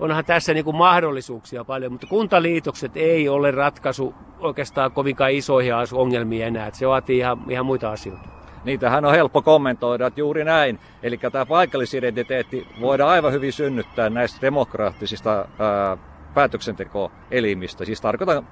onhan 0.00 0.24
tässä 0.24 0.54
niin 0.54 0.64
kuin 0.64 0.76
mahdollisuuksia 0.76 1.64
paljon, 1.64 1.92
mutta 1.92 2.06
kuntaliitokset 2.06 2.96
ei 2.96 3.28
ole 3.28 3.50
ratkaisu 3.50 4.14
oikeastaan 4.38 4.92
kovinkaan 4.92 5.32
isoihin 5.32 5.72
ongelmiin 5.92 6.46
enää. 6.46 6.66
Että 6.66 6.78
se 6.78 6.88
vaatii 6.88 7.18
ihan, 7.18 7.38
ihan 7.48 7.66
muita 7.66 7.90
asioita. 7.90 8.28
Niitähän 8.64 9.04
on 9.04 9.14
helppo 9.14 9.42
kommentoida, 9.42 10.06
että 10.06 10.20
juuri 10.20 10.44
näin. 10.44 10.78
Eli 11.02 11.18
tämä 11.18 11.46
paikallisidentiteetti 11.46 12.66
voidaan 12.80 13.10
aivan 13.10 13.32
hyvin 13.32 13.52
synnyttää 13.52 14.10
näistä 14.10 14.38
demokraattisista 14.42 15.48
ää, 15.58 15.96
päätöksentekoelimistä. 16.34 17.84
Siis 17.84 18.00
tarkoitan 18.00 18.46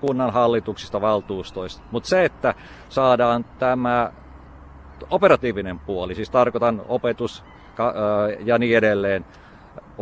kunnan 0.00 0.32
hallituksista, 0.32 1.00
valtuustoista. 1.00 1.82
Mutta 1.90 2.08
se, 2.08 2.24
että 2.24 2.54
saadaan 2.88 3.44
tämä 3.58 4.12
operatiivinen 5.10 5.78
puoli, 5.78 6.14
siis 6.14 6.30
tarkoitan 6.30 6.82
opetus 6.88 7.44
ja 8.44 8.58
niin 8.58 8.76
edelleen, 8.76 9.24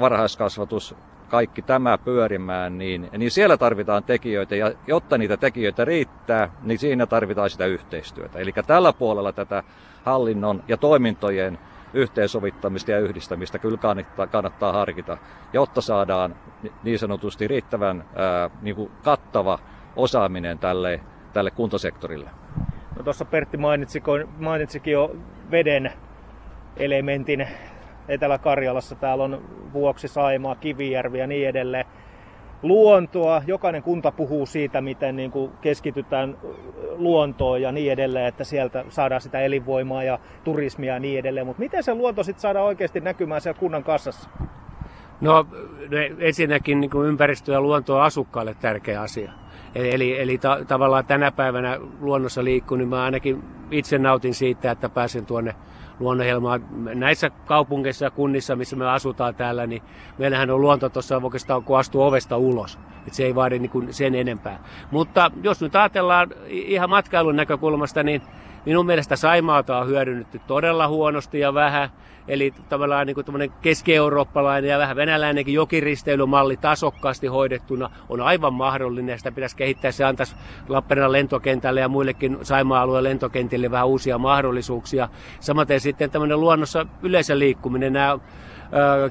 varhaiskasvatus, 0.01 0.95
kaikki 1.29 1.63
tämä 1.63 1.99
pyörimään, 1.99 2.79
niin, 2.79 3.11
niin 3.19 3.31
siellä 3.31 3.57
tarvitaan 3.57 4.05
tekijöitä, 4.05 4.57
ja 4.57 4.73
jotta 4.87 5.19
niitä 5.19 5.37
tekijöitä 5.37 5.85
riittää, 5.85 6.51
niin 6.63 6.79
siinä 6.79 7.07
tarvitaan 7.07 7.51
sitä 7.51 7.67
yhteistyötä. 7.67 8.39
Eli 8.39 8.53
tällä 8.67 8.93
puolella 8.93 9.33
tätä 9.33 9.63
hallinnon 10.05 10.63
ja 10.69 10.77
toimintojen 10.77 11.59
yhteensovittamista 11.95 12.91
ja 12.91 12.99
yhdistämistä 12.99 13.59
kyllä 13.59 13.77
kannattaa, 13.77 14.27
kannattaa 14.27 14.73
harkita, 14.73 15.19
jotta 15.53 15.81
saadaan 15.81 16.37
niin 16.83 16.99
sanotusti 16.99 17.49
riittävän 17.49 18.05
ää, 18.17 18.51
niin 18.63 18.77
kuin 18.77 18.91
kattava 19.03 19.59
osaaminen 19.99 20.59
tälle, 20.59 21.01
tälle 21.33 21.51
kuntosektorille? 21.51 22.31
No 22.97 23.03
tuossa 23.05 23.25
Pertti 23.25 23.59
mainitsikin 24.39 24.93
jo 24.93 25.17
veden 25.51 25.93
elementin 26.77 27.49
Etelä-Karjalassa. 28.09 28.95
Täällä 28.95 29.25
on 29.25 29.43
Vuoksi, 29.73 30.09
Saimaa, 30.09 30.55
Kivijärvi 30.55 31.19
ja 31.19 31.27
niin 31.27 31.49
edelleen. 31.49 31.85
Luontoa, 32.63 33.43
jokainen 33.47 33.83
kunta 33.83 34.13
puhuu 34.13 34.47
siitä, 34.47 34.81
miten 34.81 35.17
niin 35.17 35.31
kuin 35.31 35.53
keskitytään 35.61 36.39
luontoon 36.97 37.63
ja 37.63 37.73
niin 37.73 37.93
edelleen, 37.93 38.27
että 38.27 38.45
sieltä 38.45 38.85
saadaan 38.89 39.21
sitä 39.21 39.41
elinvoimaa 39.41 40.03
ja 40.03 40.19
turismia 40.45 40.93
ja 40.93 41.01
niin 41.01 41.19
edelleen. 41.19 41.47
Mutta 41.47 41.61
miten 41.61 41.83
se 41.83 41.95
luonto 41.95 42.23
sitten 42.23 42.41
saadaan 42.41 42.67
oikeasti 42.67 43.01
näkymään 43.01 43.41
siellä 43.41 43.61
kunnan 43.61 43.85
kassassa? 43.85 44.31
No 45.21 45.47
ensinnäkin 46.19 46.81
niin 46.81 46.91
kuin 46.91 47.09
ympäristö 47.09 47.53
ja 47.53 47.61
luonto 47.61 47.97
on 47.97 48.03
asukkaalle 48.03 48.57
tärkeä 48.61 49.01
asia. 49.01 49.33
Eli, 49.75 50.21
eli 50.21 50.39
ta, 50.39 50.59
tavallaan 50.69 51.07
tänä 51.07 51.33
päivänä 51.33 51.79
luonnossa 52.01 52.45
liikkuu, 52.45 52.77
niin 52.77 52.89
mä 52.89 53.03
ainakin 53.03 53.45
itse 53.71 53.99
nautin 53.99 54.35
siitä, 54.35 54.71
että 54.71 54.89
pääsen 54.89 55.27
tuonne 55.27 55.55
luonnonhelmaan. 56.01 56.65
Näissä 56.95 57.31
kaupungeissa 57.31 58.05
ja 58.05 58.11
kunnissa, 58.11 58.57
missä 58.57 58.77
me 58.77 58.91
asutaan 58.91 59.35
täällä, 59.35 59.67
niin 59.67 59.83
meillähän 60.19 60.51
on 60.51 60.61
luonto 60.61 60.89
tuossa 60.89 61.21
oikeastaan, 61.23 61.63
kun 61.63 61.79
astuu 61.79 62.03
ovesta 62.03 62.37
ulos. 62.37 62.79
Et 63.07 63.15
se 63.15 63.25
ei 63.25 63.35
vaadi 63.35 63.59
niin 63.59 63.93
sen 63.93 64.15
enempää. 64.15 64.65
Mutta 64.91 65.31
jos 65.43 65.61
nyt 65.61 65.77
ajatellaan 65.77 66.29
ihan 66.49 66.91
matkailun 66.91 67.37
näkökulmasta, 67.37 68.03
niin 68.03 68.23
minun 68.69 68.87
mielestä 68.87 69.17
Saimaata 69.17 69.79
on 69.79 69.89
hyödynnetty 69.89 70.41
todella 70.47 70.89
huonosti 70.89 71.41
ja 71.41 71.55
vähän. 71.55 71.89
Eli 72.29 72.55
tavallaan 72.69 73.07
niin 73.07 73.15
kuin 73.15 73.53
keski-eurooppalainen 73.63 74.71
ja 74.71 74.79
vähän 74.79 74.97
venäläinenkin 74.97 75.55
jokiristeilymalli 75.55 76.57
tasokkaasti 76.57 77.27
hoidettuna 77.27 77.91
on 78.09 78.21
aivan 78.21 78.55
mahdollinen. 78.55 79.19
Sitä 79.19 79.33
pitäisi 79.33 79.57
kehittää. 79.57 79.91
Se 79.91 80.05
antaisi 80.05 80.37
Lappeenrannan 80.69 81.13
lentokentälle 81.13 81.81
ja 81.81 81.89
muillekin 81.89 82.39
Saimaa-alueen 82.43 83.05
lentokentille 83.05 83.71
vähän 83.71 83.87
uusia 83.87 84.19
mahdollisuuksia. 84.19 85.09
Samaten 85.41 85.81
sitten 85.81 86.11
tämmöinen 86.11 86.41
luonnossa 86.41 86.87
yleisen 87.03 87.39
liikkuminen. 87.39 87.93
Nämä 87.93 88.19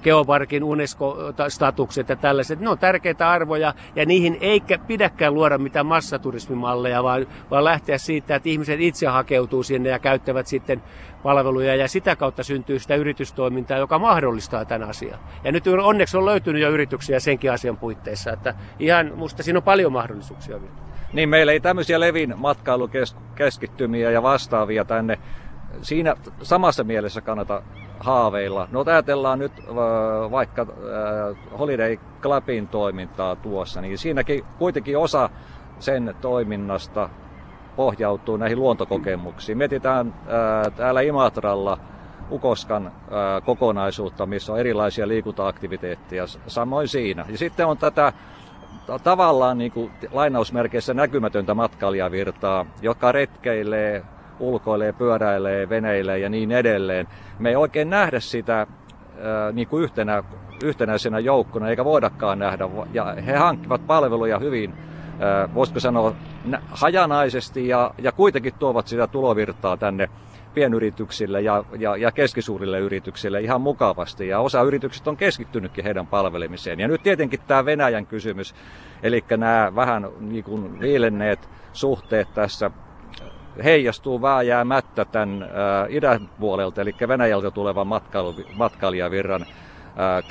geoparkin 0.04 0.64
UNESCO-statukset 0.64 2.10
ja 2.10 2.16
tällaiset, 2.16 2.60
ne 2.60 2.70
on 2.70 2.78
tärkeitä 2.78 3.30
arvoja 3.30 3.74
ja 3.96 4.06
niihin 4.06 4.38
ei 4.42 4.62
pidäkään 4.88 5.34
luoda 5.34 5.58
mitään 5.58 5.86
massaturismimalleja, 5.86 7.04
vaan, 7.04 7.28
vaan 7.52 7.64
lähteä 7.64 7.98
siitä, 7.98 8.36
että 8.36 8.50
ihmiset 8.50 8.80
itse 8.80 9.08
hakeutuu 9.08 9.64
sinne 9.64 9.90
ja 9.90 10.00
käyttävät 10.00 10.48
sitten 10.48 10.84
palveluja 11.24 11.76
ja 11.76 11.88
sitä 11.88 12.16
kautta 12.16 12.44
syntyy 12.44 12.80
sitä 12.80 12.96
yritystoimintaa, 12.96 13.78
joka 13.78 14.00
mahdollistaa 14.00 14.66
tämän 14.66 14.90
asian. 14.90 15.20
Ja 15.44 15.52
nyt 15.52 15.68
onneksi 15.68 16.18
on 16.18 16.26
löytynyt 16.26 16.62
jo 16.62 16.70
yrityksiä 16.70 17.20
senkin 17.20 17.52
asian 17.52 17.78
puitteissa, 17.78 18.34
että 18.34 18.56
ihan 18.80 19.12
musta 19.16 19.44
siinä 19.44 19.60
on 19.60 19.64
paljon 19.64 19.92
mahdollisuuksia 19.92 20.62
vielä. 20.62 20.76
Niin, 21.14 21.30
meillä 21.30 21.52
ei 21.52 21.60
tämmöisiä 21.60 22.00
Levin 22.00 22.34
matkailukeskittymiä 22.38 24.12
ja 24.12 24.24
vastaavia 24.24 24.86
tänne 24.86 25.20
siinä 25.82 26.16
samassa 26.42 26.84
mielessä 26.84 27.22
kannata 27.22 27.62
haaveilla. 28.00 28.68
No 28.72 28.84
ajatellaan 28.88 29.40
nyt 29.40 29.52
vaikka 30.32 30.66
Holiday 31.60 31.98
Clubin 32.22 32.68
toimintaa 32.68 33.36
tuossa, 33.36 33.82
niin 33.82 33.98
siinäkin 33.98 34.46
kuitenkin 34.60 34.98
osa 34.98 35.30
sen 35.80 36.16
toiminnasta 36.22 37.10
pohjautuu 37.76 38.38
näihin 38.38 38.60
luontokokemuksiin. 38.60 39.58
Mietitään 39.58 40.14
täällä 40.76 41.02
Imatralla 41.02 41.78
Ukoskan 42.32 42.92
kokonaisuutta, 43.46 44.26
missä 44.26 44.54
on 44.54 44.60
erilaisia 44.60 45.08
liikuntaaktiviteetteja, 45.08 46.24
samoin 46.48 46.88
siinä. 46.88 47.26
Ja 47.30 47.38
sitten 47.38 47.68
on 47.68 47.78
tätä 47.78 48.14
tavallaan 49.04 49.58
niin 49.58 49.72
kuin, 49.72 49.92
lainausmerkeissä 50.12 50.94
näkymätöntä 50.94 51.54
matkailijavirtaa, 51.54 52.66
joka 52.82 53.12
retkeilee 53.12 54.04
ulkoilee, 54.40 54.92
pyöräilee, 54.92 55.70
veneilee 55.70 56.20
ja 56.20 56.30
niin 56.30 56.52
edelleen. 56.52 57.08
Me 57.40 57.50
ei 57.50 57.56
oikein 57.56 57.90
nähdä 57.90 58.20
sitä 58.20 58.68
niin 59.54 59.68
kuin 59.68 59.84
yhtenä, 59.84 60.24
yhtenäisenä 60.64 61.20
joukkona, 61.20 61.70
eikä 61.70 61.86
voidakaan 61.86 62.40
nähdä. 62.40 62.70
Ja 62.94 63.16
he 63.26 63.36
hankkivat 63.36 63.88
palveluja 63.88 64.40
hyvin, 64.40 64.74
voisiko 65.54 65.80
sanoa, 65.80 66.14
hajanaisesti 66.70 67.68
ja, 67.68 67.92
ja 67.98 68.12
kuitenkin 68.12 68.54
tuovat 68.60 68.88
sitä 68.88 69.08
tulovirtaa 69.08 69.78
tänne 69.78 70.10
pienyrityksille 70.54 71.42
ja, 71.42 71.64
ja, 71.80 71.98
ja 71.98 72.12
keskisuurille 72.12 72.80
yrityksille 72.80 73.42
ihan 73.42 73.62
mukavasti. 73.62 74.28
Ja 74.28 74.40
osa 74.40 74.62
yrityksistä 74.62 75.10
on 75.10 75.18
keskittynytkin 75.18 75.84
heidän 75.84 76.08
palvelemiseen. 76.08 76.80
Ja 76.80 76.88
nyt 76.88 77.04
tietenkin 77.04 77.40
tämä 77.48 77.66
Venäjän 77.66 78.06
kysymys, 78.06 78.56
eli 79.04 79.24
nämä 79.38 79.72
vähän 79.76 80.10
niin 80.20 80.44
kuin 80.44 80.80
viilenneet 80.80 81.50
suhteet 81.74 82.28
tässä 82.34 82.72
heijastuu 83.64 84.22
vääjäämättä 84.22 85.06
tämän 85.06 85.50
idän 85.90 86.30
puolelta, 86.40 86.82
eli 86.82 86.96
Venäjältä 87.08 87.52
tulevan 87.52 87.88
matkailu, 87.88 88.36
matkailijavirran. 88.54 89.46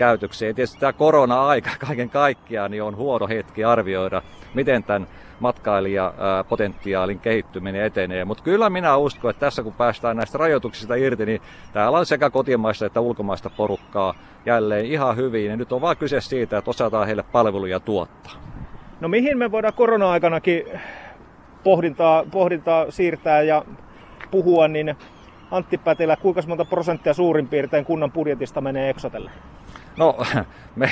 Ja 0.00 0.18
tietysti 0.54 0.80
tämä 0.80 0.92
korona-aika 0.92 1.70
kaiken 1.86 2.10
kaikkiaan 2.10 2.70
niin 2.70 2.82
on 2.82 2.96
huono 2.96 3.28
hetki 3.28 3.64
arvioida, 3.64 4.22
miten 4.54 4.82
tämän 4.82 5.08
matkailijapotentiaalin 5.40 7.18
kehittyminen 7.18 7.84
etenee. 7.84 8.24
Mutta 8.24 8.42
kyllä 8.42 8.70
minä 8.70 8.96
uskon, 8.96 9.30
että 9.30 9.40
tässä 9.40 9.62
kun 9.62 9.72
päästään 9.72 10.16
näistä 10.16 10.38
rajoituksista 10.38 10.94
irti, 10.94 11.26
niin 11.26 11.40
täällä 11.72 11.98
on 11.98 12.06
sekä 12.06 12.30
kotimaista 12.30 12.86
että 12.86 13.00
ulkomaista 13.00 13.50
porukkaa 13.50 14.14
jälleen 14.46 14.86
ihan 14.86 15.16
hyvin. 15.16 15.46
Ja 15.46 15.56
nyt 15.56 15.72
on 15.72 15.80
vaan 15.80 15.96
kyse 15.96 16.20
siitä, 16.20 16.58
että 16.58 16.70
osataan 16.70 17.06
heille 17.06 17.22
palveluja 17.22 17.80
tuottaa. 17.80 18.32
No 19.00 19.08
mihin 19.08 19.38
me 19.38 19.50
voidaan 19.50 19.74
korona-aikanakin 19.74 20.64
pohdintaa, 21.66 22.24
pohdintaa 22.30 22.90
siirtää 22.90 23.42
ja 23.42 23.64
puhua, 24.30 24.68
niin 24.68 24.96
Antti 25.50 25.78
Pätilä, 25.78 26.16
kuinka 26.16 26.42
monta 26.46 26.64
prosenttia 26.64 27.14
suurin 27.14 27.48
piirtein 27.48 27.84
kunnan 27.84 28.12
budjetista 28.12 28.60
menee 28.60 28.90
Exotelle? 28.90 29.30
No, 29.96 30.16
me, 30.76 30.90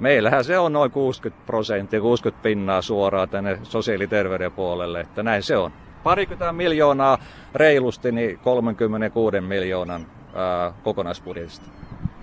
meillähän 0.00 0.44
se 0.44 0.58
on 0.58 0.72
noin 0.72 0.90
60 0.90 1.46
prosenttia, 1.46 2.00
60 2.00 2.42
pinnaa 2.42 2.82
suoraan 2.82 3.28
tänne 3.28 3.58
sosiaali- 3.62 4.04
ja 4.04 4.08
terveyden 4.08 4.52
puolelle, 4.52 5.00
että 5.00 5.22
näin 5.22 5.42
se 5.42 5.56
on. 5.56 5.72
Parikymmentä 6.02 6.52
miljoonaa 6.52 7.18
reilusti, 7.54 8.12
niin 8.12 8.38
36 8.38 9.40
miljoonan 9.40 10.06
ää, 10.34 10.72
kokonaisbudjetista. 10.82 11.66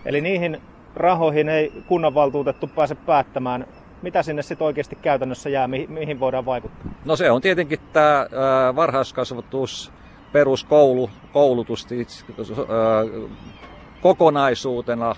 Eli 0.05 0.21
niihin 0.21 0.61
rahoihin 0.95 1.49
ei 1.49 1.83
kunnanvaltuutettu 1.87 2.67
pääse 2.67 2.95
päättämään, 2.95 3.67
mitä 4.01 4.23
sinne 4.23 4.41
sitten 4.41 4.65
oikeasti 4.65 4.95
käytännössä 4.95 5.49
jää, 5.49 5.67
mihin, 5.67 5.91
mihin 5.91 6.19
voidaan 6.19 6.45
vaikuttaa? 6.45 6.91
No 7.05 7.15
se 7.15 7.31
on 7.31 7.41
tietenkin 7.41 7.79
tämä 7.93 8.27
varhaiskasvatus, 8.75 9.91
peruskoulu, 10.31 11.09
koulutus 11.33 11.87
kokonaisuutena, 14.01 15.15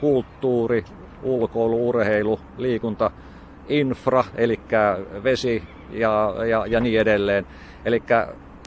kulttuuri, 0.00 0.84
ulkoilu, 1.22 1.88
urheilu, 1.88 2.40
liikunta, 2.58 3.10
infra, 3.68 4.24
eli 4.34 4.60
vesi 5.22 5.62
ja, 5.90 6.34
ja, 6.50 6.66
ja 6.66 6.80
niin 6.80 7.00
edelleen. 7.00 7.46
Eli 7.84 8.02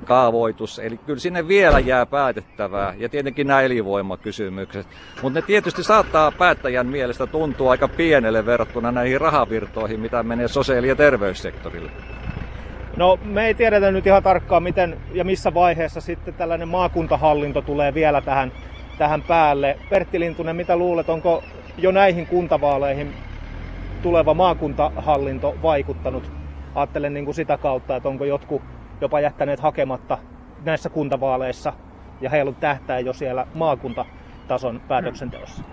kaavoitus, 0.06 0.79
eli 0.79 0.98
kyllä 0.98 1.20
sinne 1.20 1.48
vielä 1.48 1.79
jää 1.79 2.06
päätettävää, 2.06 2.94
ja 2.98 3.10
tietenkin 3.10 3.48
nämä 3.48 3.62
elinvoimakysymykset. 3.62 4.88
Mutta 5.22 5.39
ne 5.39 5.46
tietysti 5.46 5.84
saattaa 5.84 6.32
päättäjän 6.32 6.88
mielestä 6.88 7.27
tuntua 7.27 7.72
aika 7.72 7.88
pienelle 7.88 8.46
verrattuna 8.46 8.91
näihin 8.91 9.22
rahavirtoihin, 9.22 10.00
mitä 10.00 10.24
menee 10.24 10.48
sosiaali- 10.48 10.88
ja 10.88 10.96
terveyssektorille. 10.96 11.91
No 12.98 13.20
me 13.24 13.48
ei 13.48 13.53
tiedetä 13.53 13.91
nyt 13.91 14.08
ihan 14.08 14.24
tarkkaan, 14.24 14.63
miten 14.63 14.98
ja 15.13 15.24
missä 15.24 15.53
vaiheessa 15.53 16.01
sitten 16.01 16.34
tällainen 16.34 16.68
maakuntahallinto 16.68 17.62
tulee 17.62 17.94
vielä 17.94 18.22
tähän, 18.22 18.51
tähän 18.98 19.22
päälle. 19.22 19.77
Pertti 19.89 20.20
Lintunen, 20.20 20.56
mitä 20.56 20.75
luulet, 20.75 21.10
onko 21.10 21.44
jo 21.77 21.91
näihin 21.91 22.27
kuntavaaleihin 22.27 23.13
tuleva 24.01 24.34
maakuntahallinto 24.34 25.56
vaikuttanut? 25.62 26.32
Ajattelen 26.75 27.13
niin 27.13 27.25
kuin 27.25 27.36
sitä 27.36 27.58
kautta, 27.58 27.96
että 27.96 28.10
onko 28.10 28.25
jotkut 28.25 28.62
jopa 29.01 29.20
jättäneet 29.20 29.60
hakematta 29.60 30.18
näissä 30.65 30.89
kuntavaaleissa 30.89 31.74
ja 32.22 32.29
heillä 32.29 32.50
on 32.50 32.56
tähtää 32.56 33.00
jo 33.00 33.13
siellä 33.13 33.48
maakuntatason 33.53 34.82
päätöksenteossa. 34.88 35.63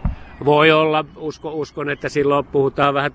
Voi 0.44 0.72
olla, 0.72 1.04
usko, 1.16 1.50
uskon, 1.54 1.90
että 1.90 2.08
silloin 2.08 2.44
puhutaan 2.44 2.94
vähän, 2.94 3.12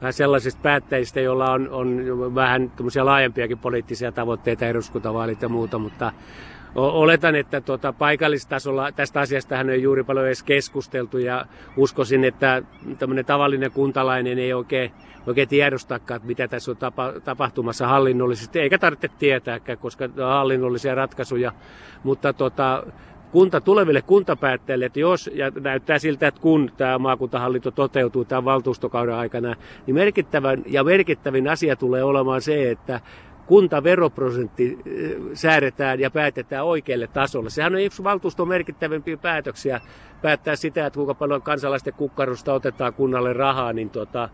vähän 0.00 0.12
sellaisista 0.12 0.60
päättäjistä, 0.62 1.20
joilla 1.20 1.50
on, 1.50 1.70
on 1.70 2.34
vähän 2.34 2.70
laajempiakin 3.02 3.58
poliittisia 3.58 4.12
tavoitteita, 4.12 4.66
eduskuntavaalit 4.66 5.42
ja 5.42 5.48
muuta, 5.48 5.78
mutta 5.78 6.12
Oletan, 6.74 7.34
että 7.34 7.60
tuota, 7.60 7.92
paikallistasolla 7.92 8.92
tästä 8.92 9.20
asiasta 9.20 9.56
hän 9.56 9.70
ei 9.70 9.82
juuri 9.82 10.04
paljon 10.04 10.26
edes 10.26 10.42
keskusteltu 10.42 11.18
ja 11.18 11.46
uskoisin, 11.76 12.24
että 12.24 12.62
tämmöinen 12.98 13.24
tavallinen 13.24 13.70
kuntalainen 13.70 14.38
ei 14.38 14.52
oikein, 14.52 14.90
oikein 15.26 15.48
tiedostakaan, 15.48 16.20
mitä 16.24 16.48
tässä 16.48 16.70
on 16.70 16.76
tapa, 16.76 17.12
tapahtumassa 17.24 17.86
hallinnollisesti, 17.86 18.60
eikä 18.60 18.78
tarvitse 18.78 19.08
tietääkään, 19.18 19.78
koska 19.78 20.08
hallinnollisia 20.28 20.94
ratkaisuja, 20.94 21.52
mutta 22.02 22.32
tuota, 22.32 22.84
kunta 23.30 23.60
tuleville 23.60 24.02
kuntapäättäjille, 24.02 24.84
että 24.84 25.00
jos, 25.00 25.30
ja 25.34 25.52
näyttää 25.60 25.98
siltä, 25.98 26.28
että 26.28 26.40
kun 26.40 26.70
tämä 26.76 26.98
maakuntahallinto 26.98 27.70
toteutuu 27.70 28.24
tämän 28.24 28.44
valtuustokauden 28.44 29.14
aikana, 29.14 29.56
niin 29.86 29.94
merkittävän 29.94 30.62
ja 30.66 30.84
merkittävin 30.84 31.48
asia 31.48 31.76
tulee 31.76 32.02
olemaan 32.02 32.42
se, 32.42 32.70
että 32.70 33.00
kuntaveroprosentti 33.48 34.78
eh, 34.86 35.16
säädetään 35.34 36.00
ja 36.00 36.10
päätetään 36.10 36.64
oikealle 36.64 37.06
tasolle. 37.06 37.50
Sehän 37.50 37.74
on 37.74 37.80
yksi 37.80 38.04
valtuuston 38.04 38.48
merkittävimpiä 38.48 39.16
päätöksiä 39.16 39.80
päättää 40.22 40.56
sitä, 40.56 40.86
että 40.86 40.96
kuinka 40.96 41.14
paljon 41.14 41.42
kansalaisten 41.42 41.94
kukkarusta 41.94 42.54
otetaan 42.54 42.94
kunnalle 42.94 43.32
rahaa, 43.32 43.72
niin 43.72 43.90
tota, 43.90 44.28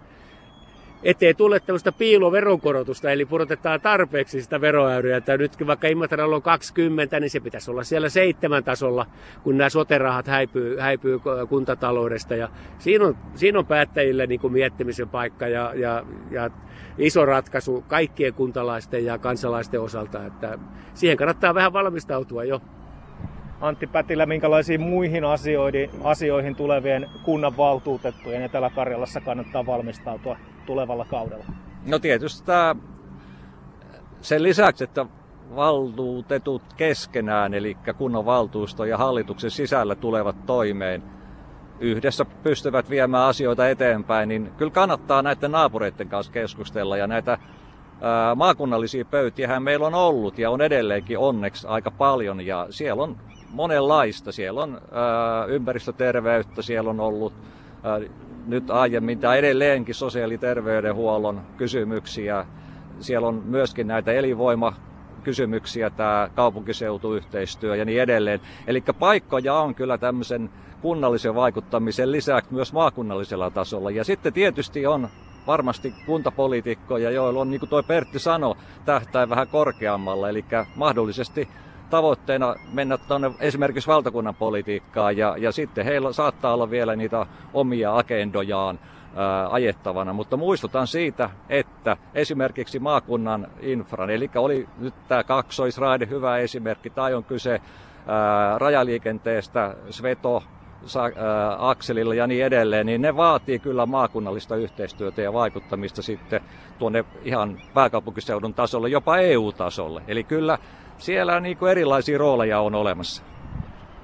ettei 1.05 1.35
tule 1.35 1.61
tällaista 1.61 1.93
piiloveronkorotusta, 1.93 3.11
eli 3.11 3.25
pudotetaan 3.25 3.81
tarpeeksi 3.81 4.43
sitä 4.43 4.61
veroäyriä. 4.61 5.17
Että 5.17 5.37
nyt 5.37 5.67
vaikka 5.67 5.89
Imatralla 5.89 6.37
on 6.37 6.43
20, 6.43 7.21
niin 7.21 7.31
se 7.31 7.41
pitäisi 7.41 7.71
olla 7.71 7.85
siellä 7.85 8.09
seitsemän 8.09 8.65
tasolla, 8.65 9.07
kun 9.43 9.59
nämä 9.59 9.69
soterahat 9.69 10.27
häipyy, 10.27 10.79
häipyy 10.79 11.21
kuntataloudesta. 11.49 12.35
Ja 12.35 12.49
siinä, 12.79 13.05
on, 13.05 13.17
siinä 13.35 13.59
on 13.59 13.67
päättäjille 13.67 14.27
niin 14.27 14.41
kuin 14.41 14.53
miettimisen 14.53 15.09
paikka 15.09 15.49
ja, 15.49 15.73
ja, 15.75 16.05
ja 16.31 16.51
iso 16.99 17.27
ratkaisu 17.27 17.85
kaikkien 17.89 18.35
kuntalaisten 18.35 19.05
ja 19.05 19.19
kansalaisten 19.19 19.81
osalta. 19.81 20.27
Että 20.27 20.59
siihen 20.95 21.17
kannattaa 21.17 21.55
vähän 21.55 21.73
valmistautua 21.73 22.45
jo. 22.45 22.61
Antti 23.61 23.87
Pätilä, 23.87 24.27
minkälaisiin 24.27 24.81
muihin 24.81 25.25
asioihin, 25.25 25.91
asioihin 26.05 26.57
tulevien 26.57 27.11
kunnan 27.23 27.57
valtuutettujen 27.57 28.43
Etelä-Karjalassa 28.43 29.21
kannattaa 29.21 29.67
valmistautua 29.67 30.37
tulevalla 30.67 31.05
kaudella? 31.05 31.45
No 31.87 31.99
tietysti 31.99 32.47
tämä, 32.47 32.77
sen 34.21 34.43
lisäksi, 34.43 34.85
että 34.85 35.07
valtuutetut 35.57 36.63
keskenään, 36.77 37.55
eli 37.55 37.77
kunnan 37.99 38.25
valtuusto 38.25 38.85
ja 38.85 38.99
hallituksen 38.99 39.51
sisällä 39.51 39.95
tulevat 39.95 40.47
toimeen, 40.47 41.03
yhdessä 41.81 42.25
pystyvät 42.25 42.91
viemään 42.91 43.29
asioita 43.29 43.69
eteenpäin, 43.69 44.29
niin 44.29 44.53
kyllä 44.57 44.71
kannattaa 44.71 45.23
näiden 45.23 45.53
naapureiden 45.53 46.09
kanssa 46.09 46.33
keskustella 46.33 46.97
ja 46.97 47.07
näitä 47.07 47.39
maakunnallisia 48.37 49.05
pöytiähän 49.05 49.63
meillä 49.63 49.87
on 49.87 49.95
ollut 49.95 50.39
ja 50.39 50.51
on 50.51 50.61
edelleenkin 50.61 51.19
onneksi 51.19 51.67
aika 51.67 51.91
paljon 51.91 52.41
ja 52.41 52.67
siellä 52.71 53.03
on 53.03 53.17
monenlaista. 53.51 54.33
Siellä 54.33 54.63
on 54.63 54.81
ympäristöterveyttä, 55.49 56.63
siellä 56.63 56.91
on 56.91 57.01
ollut 57.01 57.33
nyt 58.47 58.71
aiemmin 58.71 59.19
tai 59.19 59.39
edelleenkin 59.39 59.95
sosiaali- 59.95 60.35
ja 60.35 60.39
terveydenhuollon 60.39 61.41
kysymyksiä. 61.57 62.47
Siellä 63.01 63.29
on 63.29 63.43
myöskin 63.45 63.87
näitä 63.87 64.13
elinvoima 64.13 64.73
kysymyksiä, 65.23 65.91
tämä 65.91 66.29
kaupunkiseutuyhteistyö 66.35 67.77
ja 67.77 67.85
niin 67.85 68.03
edelleen. 68.03 68.41
Eli 68.67 68.83
paikkoja 68.99 69.55
on 69.55 69.75
kyllä 69.75 69.99
tämmöisen 69.99 70.51
kunnallisen 70.83 71.35
vaikuttamisen 71.35 72.13
lisäksi 72.13 72.55
myös 72.55 72.73
maakunnallisella 72.73 73.51
tasolla. 73.51 73.91
Ja 73.91 74.05
sitten 74.05 74.33
tietysti 74.33 74.87
on 74.87 75.09
varmasti 75.47 75.95
kuntapoliitikkoja, 76.07 77.11
joilla 77.11 77.41
on, 77.41 77.51
niin 77.51 77.61
kuin 77.61 77.71
tuo 77.71 77.83
Pertti 77.83 78.19
sanoi, 78.19 78.55
tähtäin 78.85 79.31
vähän 79.31 79.49
korkeammalla, 79.49 80.29
eli 80.29 80.45
mahdollisesti 80.77 81.49
tavoitteena 81.91 82.55
mennä 82.73 82.99
tuonne 82.99 83.31
esimerkiksi 83.41 83.89
valtakunnan 83.89 84.35
politiikkaan 84.35 85.17
ja, 85.17 85.37
ja 85.39 85.53
sitten 85.53 85.85
heillä 85.85 86.13
saattaa 86.13 86.55
olla 86.55 86.71
vielä 86.71 86.97
niitä 86.97 87.27
omia 87.53 87.97
agendojaan 87.97 88.79
ää, 89.17 89.49
ajettavana, 89.49 90.13
mutta 90.13 90.37
muistutan 90.37 90.87
siitä, 90.87 91.31
että 91.49 91.97
esimerkiksi 92.15 92.79
maakunnan 92.79 93.47
infran, 93.61 94.11
eli 94.11 94.31
oli 94.35 94.69
nyt 94.79 94.95
tämä 95.09 95.25
kaksoisraide 95.25 96.07
hyvä 96.07 96.39
esimerkki, 96.39 96.91
tai 96.91 97.15
on 97.15 97.25
kyse 97.25 97.61
ää, 98.07 98.59
rajaliikenteestä, 98.59 99.75
Sveto, 99.91 100.43
akselilla 101.59 102.15
ja 102.15 102.27
niin 102.27 102.45
edelleen, 102.45 102.87
niin 102.87 103.03
ne 103.03 103.17
vaatii 103.17 103.59
kyllä 103.59 103.87
maakunnallista 103.87 104.57
yhteistyötä 104.57 105.23
ja 105.23 105.33
vaikuttamista 105.33 106.03
sitten 106.03 106.41
tuonne 106.79 107.05
ihan 107.25 107.59
pääkaupunkiseudun 107.75 108.55
tasolle, 108.55 108.89
jopa 108.89 109.19
EU-tasolle. 109.19 110.03
Eli 110.09 110.25
kyllä 110.25 110.59
siellä 110.99 111.41
niin 111.41 111.57
kuin 111.57 111.71
erilaisia 111.71 112.19
rooleja 112.19 112.61
on 112.61 112.75
olemassa. 112.75 113.23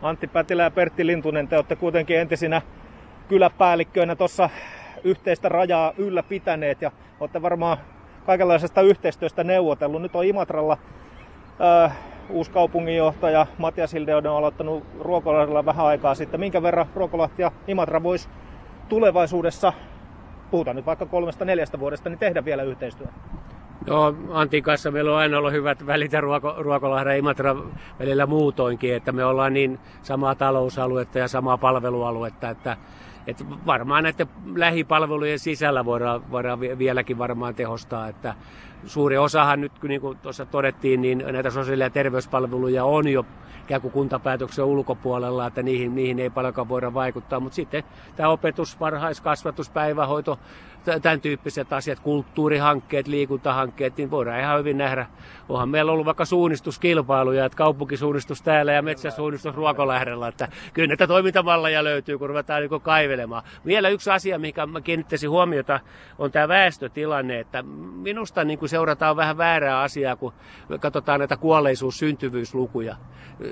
Antti 0.03 0.27
Pätilä 0.27 0.62
ja 0.62 0.71
Pertti 0.71 1.07
Lintunen, 1.07 1.49
te 1.49 1.57
olette 1.57 1.77
kuitenkin 1.77 2.19
entisinä 2.19 2.62
kyläpäällikköinä 3.29 4.16
tuossa 4.16 4.51
yhteistä 5.05 5.49
rajaa 5.49 5.93
ylläpitäneet 5.97 6.83
ja 6.83 6.90
olette 7.21 7.43
varmaan 7.43 7.79
kaikenlaisesta 8.27 8.81
yhteistyöstä 8.81 9.45
neuvotellut. 9.45 10.03
Nyt 10.03 10.16
on 10.16 10.25
Imatralla 10.25 10.79
äh, 11.85 11.97
uusi 12.31 12.51
kaupunginjohtaja 12.51 13.47
Matias 13.59 13.93
Hildeoden 13.93 14.31
on 14.31 14.37
aloittanut 14.37 14.87
Ruokolahdella 15.01 15.64
vähän 15.64 15.87
aikaa 15.87 16.14
sitten. 16.14 16.40
Minkä 16.40 16.62
verran 16.62 16.87
Ruokolahti 16.95 17.43
ja 17.43 17.53
Imatra 17.66 18.03
voisi 18.03 18.29
tulevaisuudessa, 18.88 19.73
puhutaan 20.51 20.77
nyt 20.77 20.87
vaikka 20.87 21.07
kolmesta 21.07 21.45
neljästä 21.45 21.79
vuodesta, 21.79 22.09
niin 22.11 22.19
tehdä 22.19 22.45
vielä 22.45 22.62
yhteistyötä? 22.62 23.19
No, 23.87 24.14
Antin 24.33 24.62
kanssa 24.62 24.90
meillä 24.90 25.11
on 25.11 25.19
aina 25.19 25.38
ollut 25.38 25.53
hyvät 25.53 25.87
välit 25.87 26.12
Ruoko, 26.12 26.55
Ruokolahden 26.59 27.11
ja 27.11 27.16
Imatra 27.16 27.57
välillä 27.99 28.27
muutoinkin, 28.27 28.95
että 28.95 29.12
me 29.12 29.25
ollaan 29.25 29.53
niin 29.53 29.79
samaa 30.03 30.35
talousaluetta 30.35 31.19
ja 31.19 31.29
samaa 31.29 31.59
palvelualuetta, 31.59 32.51
että 32.51 32.77
että 33.27 33.45
varmaan 33.66 34.03
näiden 34.03 34.29
lähipalvelujen 34.55 35.38
sisällä 35.38 35.85
voidaan, 35.85 36.31
voidaan 36.31 36.61
vieläkin 36.61 37.19
varmaan 37.19 37.55
tehostaa, 37.55 38.09
että 38.09 38.35
suuri 38.87 39.19
osahan 39.19 39.61
nyt, 39.61 39.73
niin 39.83 40.01
kuin 40.01 40.19
tuossa 40.19 40.47
todettiin, 40.47 41.03
niin 41.03 41.25
näitä 41.33 41.51
sosiaali- 41.51 41.83
ja 41.83 41.90
terveyspalveluja 41.90 42.85
on 42.85 43.09
jo 43.09 43.27
ikään 43.62 43.81
kuin 43.81 43.93
kuntapäätöksen 43.93 44.64
ulkopuolella, 44.64 45.47
että 45.47 45.62
niihin, 45.62 45.95
niihin 45.95 46.19
ei 46.19 46.31
paljonkaan 46.31 46.69
voida 46.69 46.95
vaikuttaa, 46.95 47.40
mutta 47.40 47.57
sitten 47.57 47.85
tämä 48.16 48.29
opetus, 48.29 48.81
varhaiskasvatus, 48.81 49.71
päivähoito, 49.71 50.38
tämän 51.03 51.21
tyyppiset 51.21 51.73
asiat, 51.73 52.01
kulttuurihankkeet, 52.01 53.07
liikuntahankkeet, 53.07 53.97
niin 53.97 54.11
voidaan 54.11 54.40
ihan 54.40 54.59
hyvin 54.59 54.79
nähdä. 54.79 55.07
Onhan 55.49 55.69
meillä 55.69 55.93
ollut 55.93 56.07
vaikka 56.07 56.25
suunnistuskilpailuja, 56.25 57.45
että 57.45 57.57
kaupunkisuunnistus 57.57 58.43
täällä 58.43 58.73
ja 58.73 58.83
metsäsuunnistus 58.83 59.55
Ruokolähdellä, 59.55 60.29
että 60.29 60.49
kyllä 60.73 60.88
näitä 60.88 61.07
toimintamalleja 61.07 61.85
löytyy, 61.85 62.19
kun 62.19 62.29
ruvetaan 62.29 62.62
niin 62.62 62.81
kaivelemaan. 62.81 63.43
Vielä 63.66 63.88
yksi 63.88 64.11
asia, 64.11 64.38
mikä 64.38 64.66
mä 64.66 64.81
kiinnittäisin 64.81 65.31
huomiota, 65.31 65.81
on 66.19 66.33
tämä 66.33 66.49
väestötilanne, 66.49 67.40
että 67.40 67.62
minusta 68.03 68.45
niin 68.45 68.59
kuin 68.59 68.69
seurataan 68.69 69.16
vähän 69.16 69.38
väärää 69.38 69.81
asiaa, 69.81 70.16
kun 70.16 70.33
katsotaan 70.81 71.21
näitä 71.21 71.37
kuolleisuus-syntyvyyslukuja. 71.37 72.97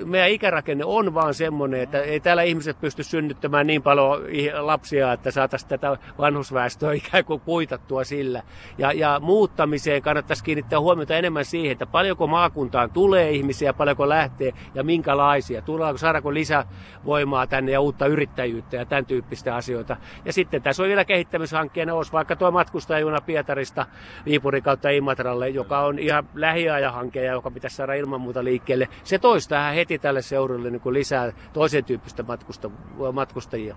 Meidän 0.05 0.29
ikärakenne 0.29 0.85
on 0.85 1.13
vaan 1.13 1.33
semmoinen, 1.33 1.81
että 1.81 2.01
ei 2.01 2.19
täällä 2.19 2.43
ihmiset 2.43 2.81
pysty 2.81 3.03
synnyttämään 3.03 3.67
niin 3.67 3.83
paljon 3.83 4.21
lapsia, 4.59 5.13
että 5.13 5.31
saataisiin 5.31 5.69
tätä 5.69 5.97
vanhusväestöä 6.17 6.93
kuin 7.23 7.41
kuitattua 7.41 8.03
sillä. 8.03 8.43
Ja, 8.77 8.91
ja 8.91 9.19
muuttamiseen 9.19 10.01
kannattaisi 10.01 10.43
kiinnittää 10.43 10.79
huomiota 10.79 11.15
enemmän 11.15 11.45
siihen, 11.45 11.71
että 11.71 11.85
paljonko 11.85 12.27
maakuntaan 12.27 12.91
tulee 12.91 13.31
ihmisiä, 13.31 13.73
paljonko 13.73 14.09
lähtee 14.09 14.53
ja 14.75 14.83
minkälaisia. 14.83 15.61
Tullaanko, 15.61 15.97
saadaanko 15.97 16.33
lisävoimaa 16.33 17.47
tänne 17.47 17.71
ja 17.71 17.81
uutta 17.81 18.05
yrittäjyyttä 18.05 18.75
ja 18.75 18.85
tämän 18.85 19.05
tyyppistä 19.05 19.55
asioita. 19.55 19.97
Ja 20.25 20.33
sitten 20.33 20.61
tässä 20.61 20.83
on 20.83 20.89
vielä 20.89 21.05
kehittämishankkeena 21.05 21.93
olisi 21.93 22.11
vaikka 22.11 22.35
tuo 22.35 22.51
matkustajajuna 22.51 23.21
Pietarista 23.21 23.85
Viipurin 24.25 24.63
kautta 24.63 24.89
Imatralle, 24.89 25.49
joka 25.49 25.79
on 25.79 25.99
ihan 25.99 26.29
lähiajahanke 26.33 27.23
ja 27.23 27.31
joka 27.33 27.51
pitäisi 27.51 27.75
saada 27.75 27.93
ilman 27.93 28.21
muuta 28.21 28.43
liikkeelle. 28.43 28.87
Se 29.03 29.19
toisi 29.19 29.49
tähän 29.49 29.75
heti 29.75 29.99
tälle 29.99 30.21
seudulle 30.21 30.69
niin 30.69 30.81
lisää 30.85 31.31
toisen 31.53 31.85
tyyppistä 31.85 32.23
matkusta, 32.23 32.69
matkustajia. 33.13 33.75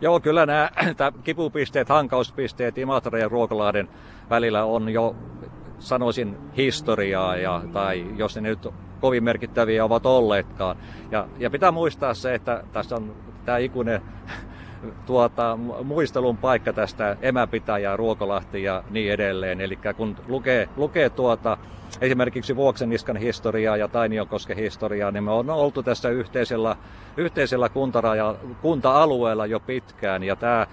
Joo, 0.00 0.20
kyllä 0.20 0.46
nämä 0.46 0.70
kipupisteet, 1.24 1.88
hankauspisteet 1.88 2.78
Imatra 2.78 3.18
ja 3.18 3.28
Ruokolahden 3.28 3.88
välillä 4.30 4.64
on 4.64 4.88
jo, 4.88 5.16
sanoisin, 5.78 6.36
historiaa, 6.56 7.36
ja, 7.36 7.62
tai 7.72 8.06
jos 8.16 8.34
ne 8.36 8.40
nyt 8.40 8.68
kovin 9.00 9.24
merkittäviä 9.24 9.84
ovat 9.84 10.06
olleetkaan. 10.06 10.76
Ja, 11.10 11.28
ja 11.38 11.50
pitää 11.50 11.70
muistaa 11.70 12.14
se, 12.14 12.34
että 12.34 12.64
tässä 12.72 12.96
on 12.96 13.16
tämä 13.44 13.58
ikuinen 13.58 14.02
tuota, 15.06 15.58
muistelun 15.84 16.36
paikka 16.36 16.72
tästä 16.72 17.16
emäpitäjää, 17.22 17.96
Ruokolahti 17.96 18.62
ja 18.62 18.84
niin 18.90 19.12
edelleen. 19.12 19.60
Eli 19.60 19.78
kun 19.96 20.16
lukee, 20.28 20.68
lukee 20.76 21.10
tuota, 21.10 21.58
esimerkiksi 22.00 22.56
Vuokseniskan 22.56 23.16
historiaa 23.16 23.76
ja 23.76 23.88
Tainiokosken 23.88 24.56
historiaa, 24.56 25.10
niin 25.10 25.24
me 25.24 25.30
on 25.30 25.50
oltu 25.50 25.82
tässä 25.82 26.08
yhteisellä, 26.08 26.76
yhteisellä 27.16 27.68
kuntaraja, 27.68 28.34
kunta-alueella 28.62 29.46
jo 29.46 29.60
pitkään. 29.60 30.22
Ja 30.22 30.36
tämä 30.36 30.66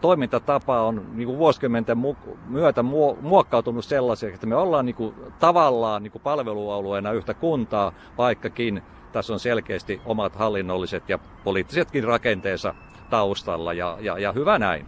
toimintatapa 0.00 0.80
on 0.80 1.06
niin 1.12 1.26
kuin 1.26 1.38
vuosikymmenten 1.38 1.98
myötä 2.48 2.82
muokkautunut 3.20 3.84
sellaiseksi, 3.84 4.34
että 4.34 4.46
me 4.46 4.56
ollaan 4.56 4.86
niin 4.86 4.96
kuin, 4.96 5.14
tavallaan 5.38 6.02
niin 6.02 6.12
kuin 6.12 6.22
palvelualueena 6.22 7.12
yhtä 7.12 7.34
kuntaa, 7.34 7.92
vaikkakin 8.18 8.82
tässä 9.12 9.32
on 9.32 9.40
selkeästi 9.40 10.00
omat 10.04 10.36
hallinnolliset 10.36 11.08
ja 11.08 11.18
poliittisetkin 11.44 12.04
rakenteensa 12.04 12.74
taustalla 13.10 13.72
ja, 13.72 13.96
ja, 14.00 14.18
ja 14.18 14.32
hyvä 14.32 14.58
näin. 14.58 14.86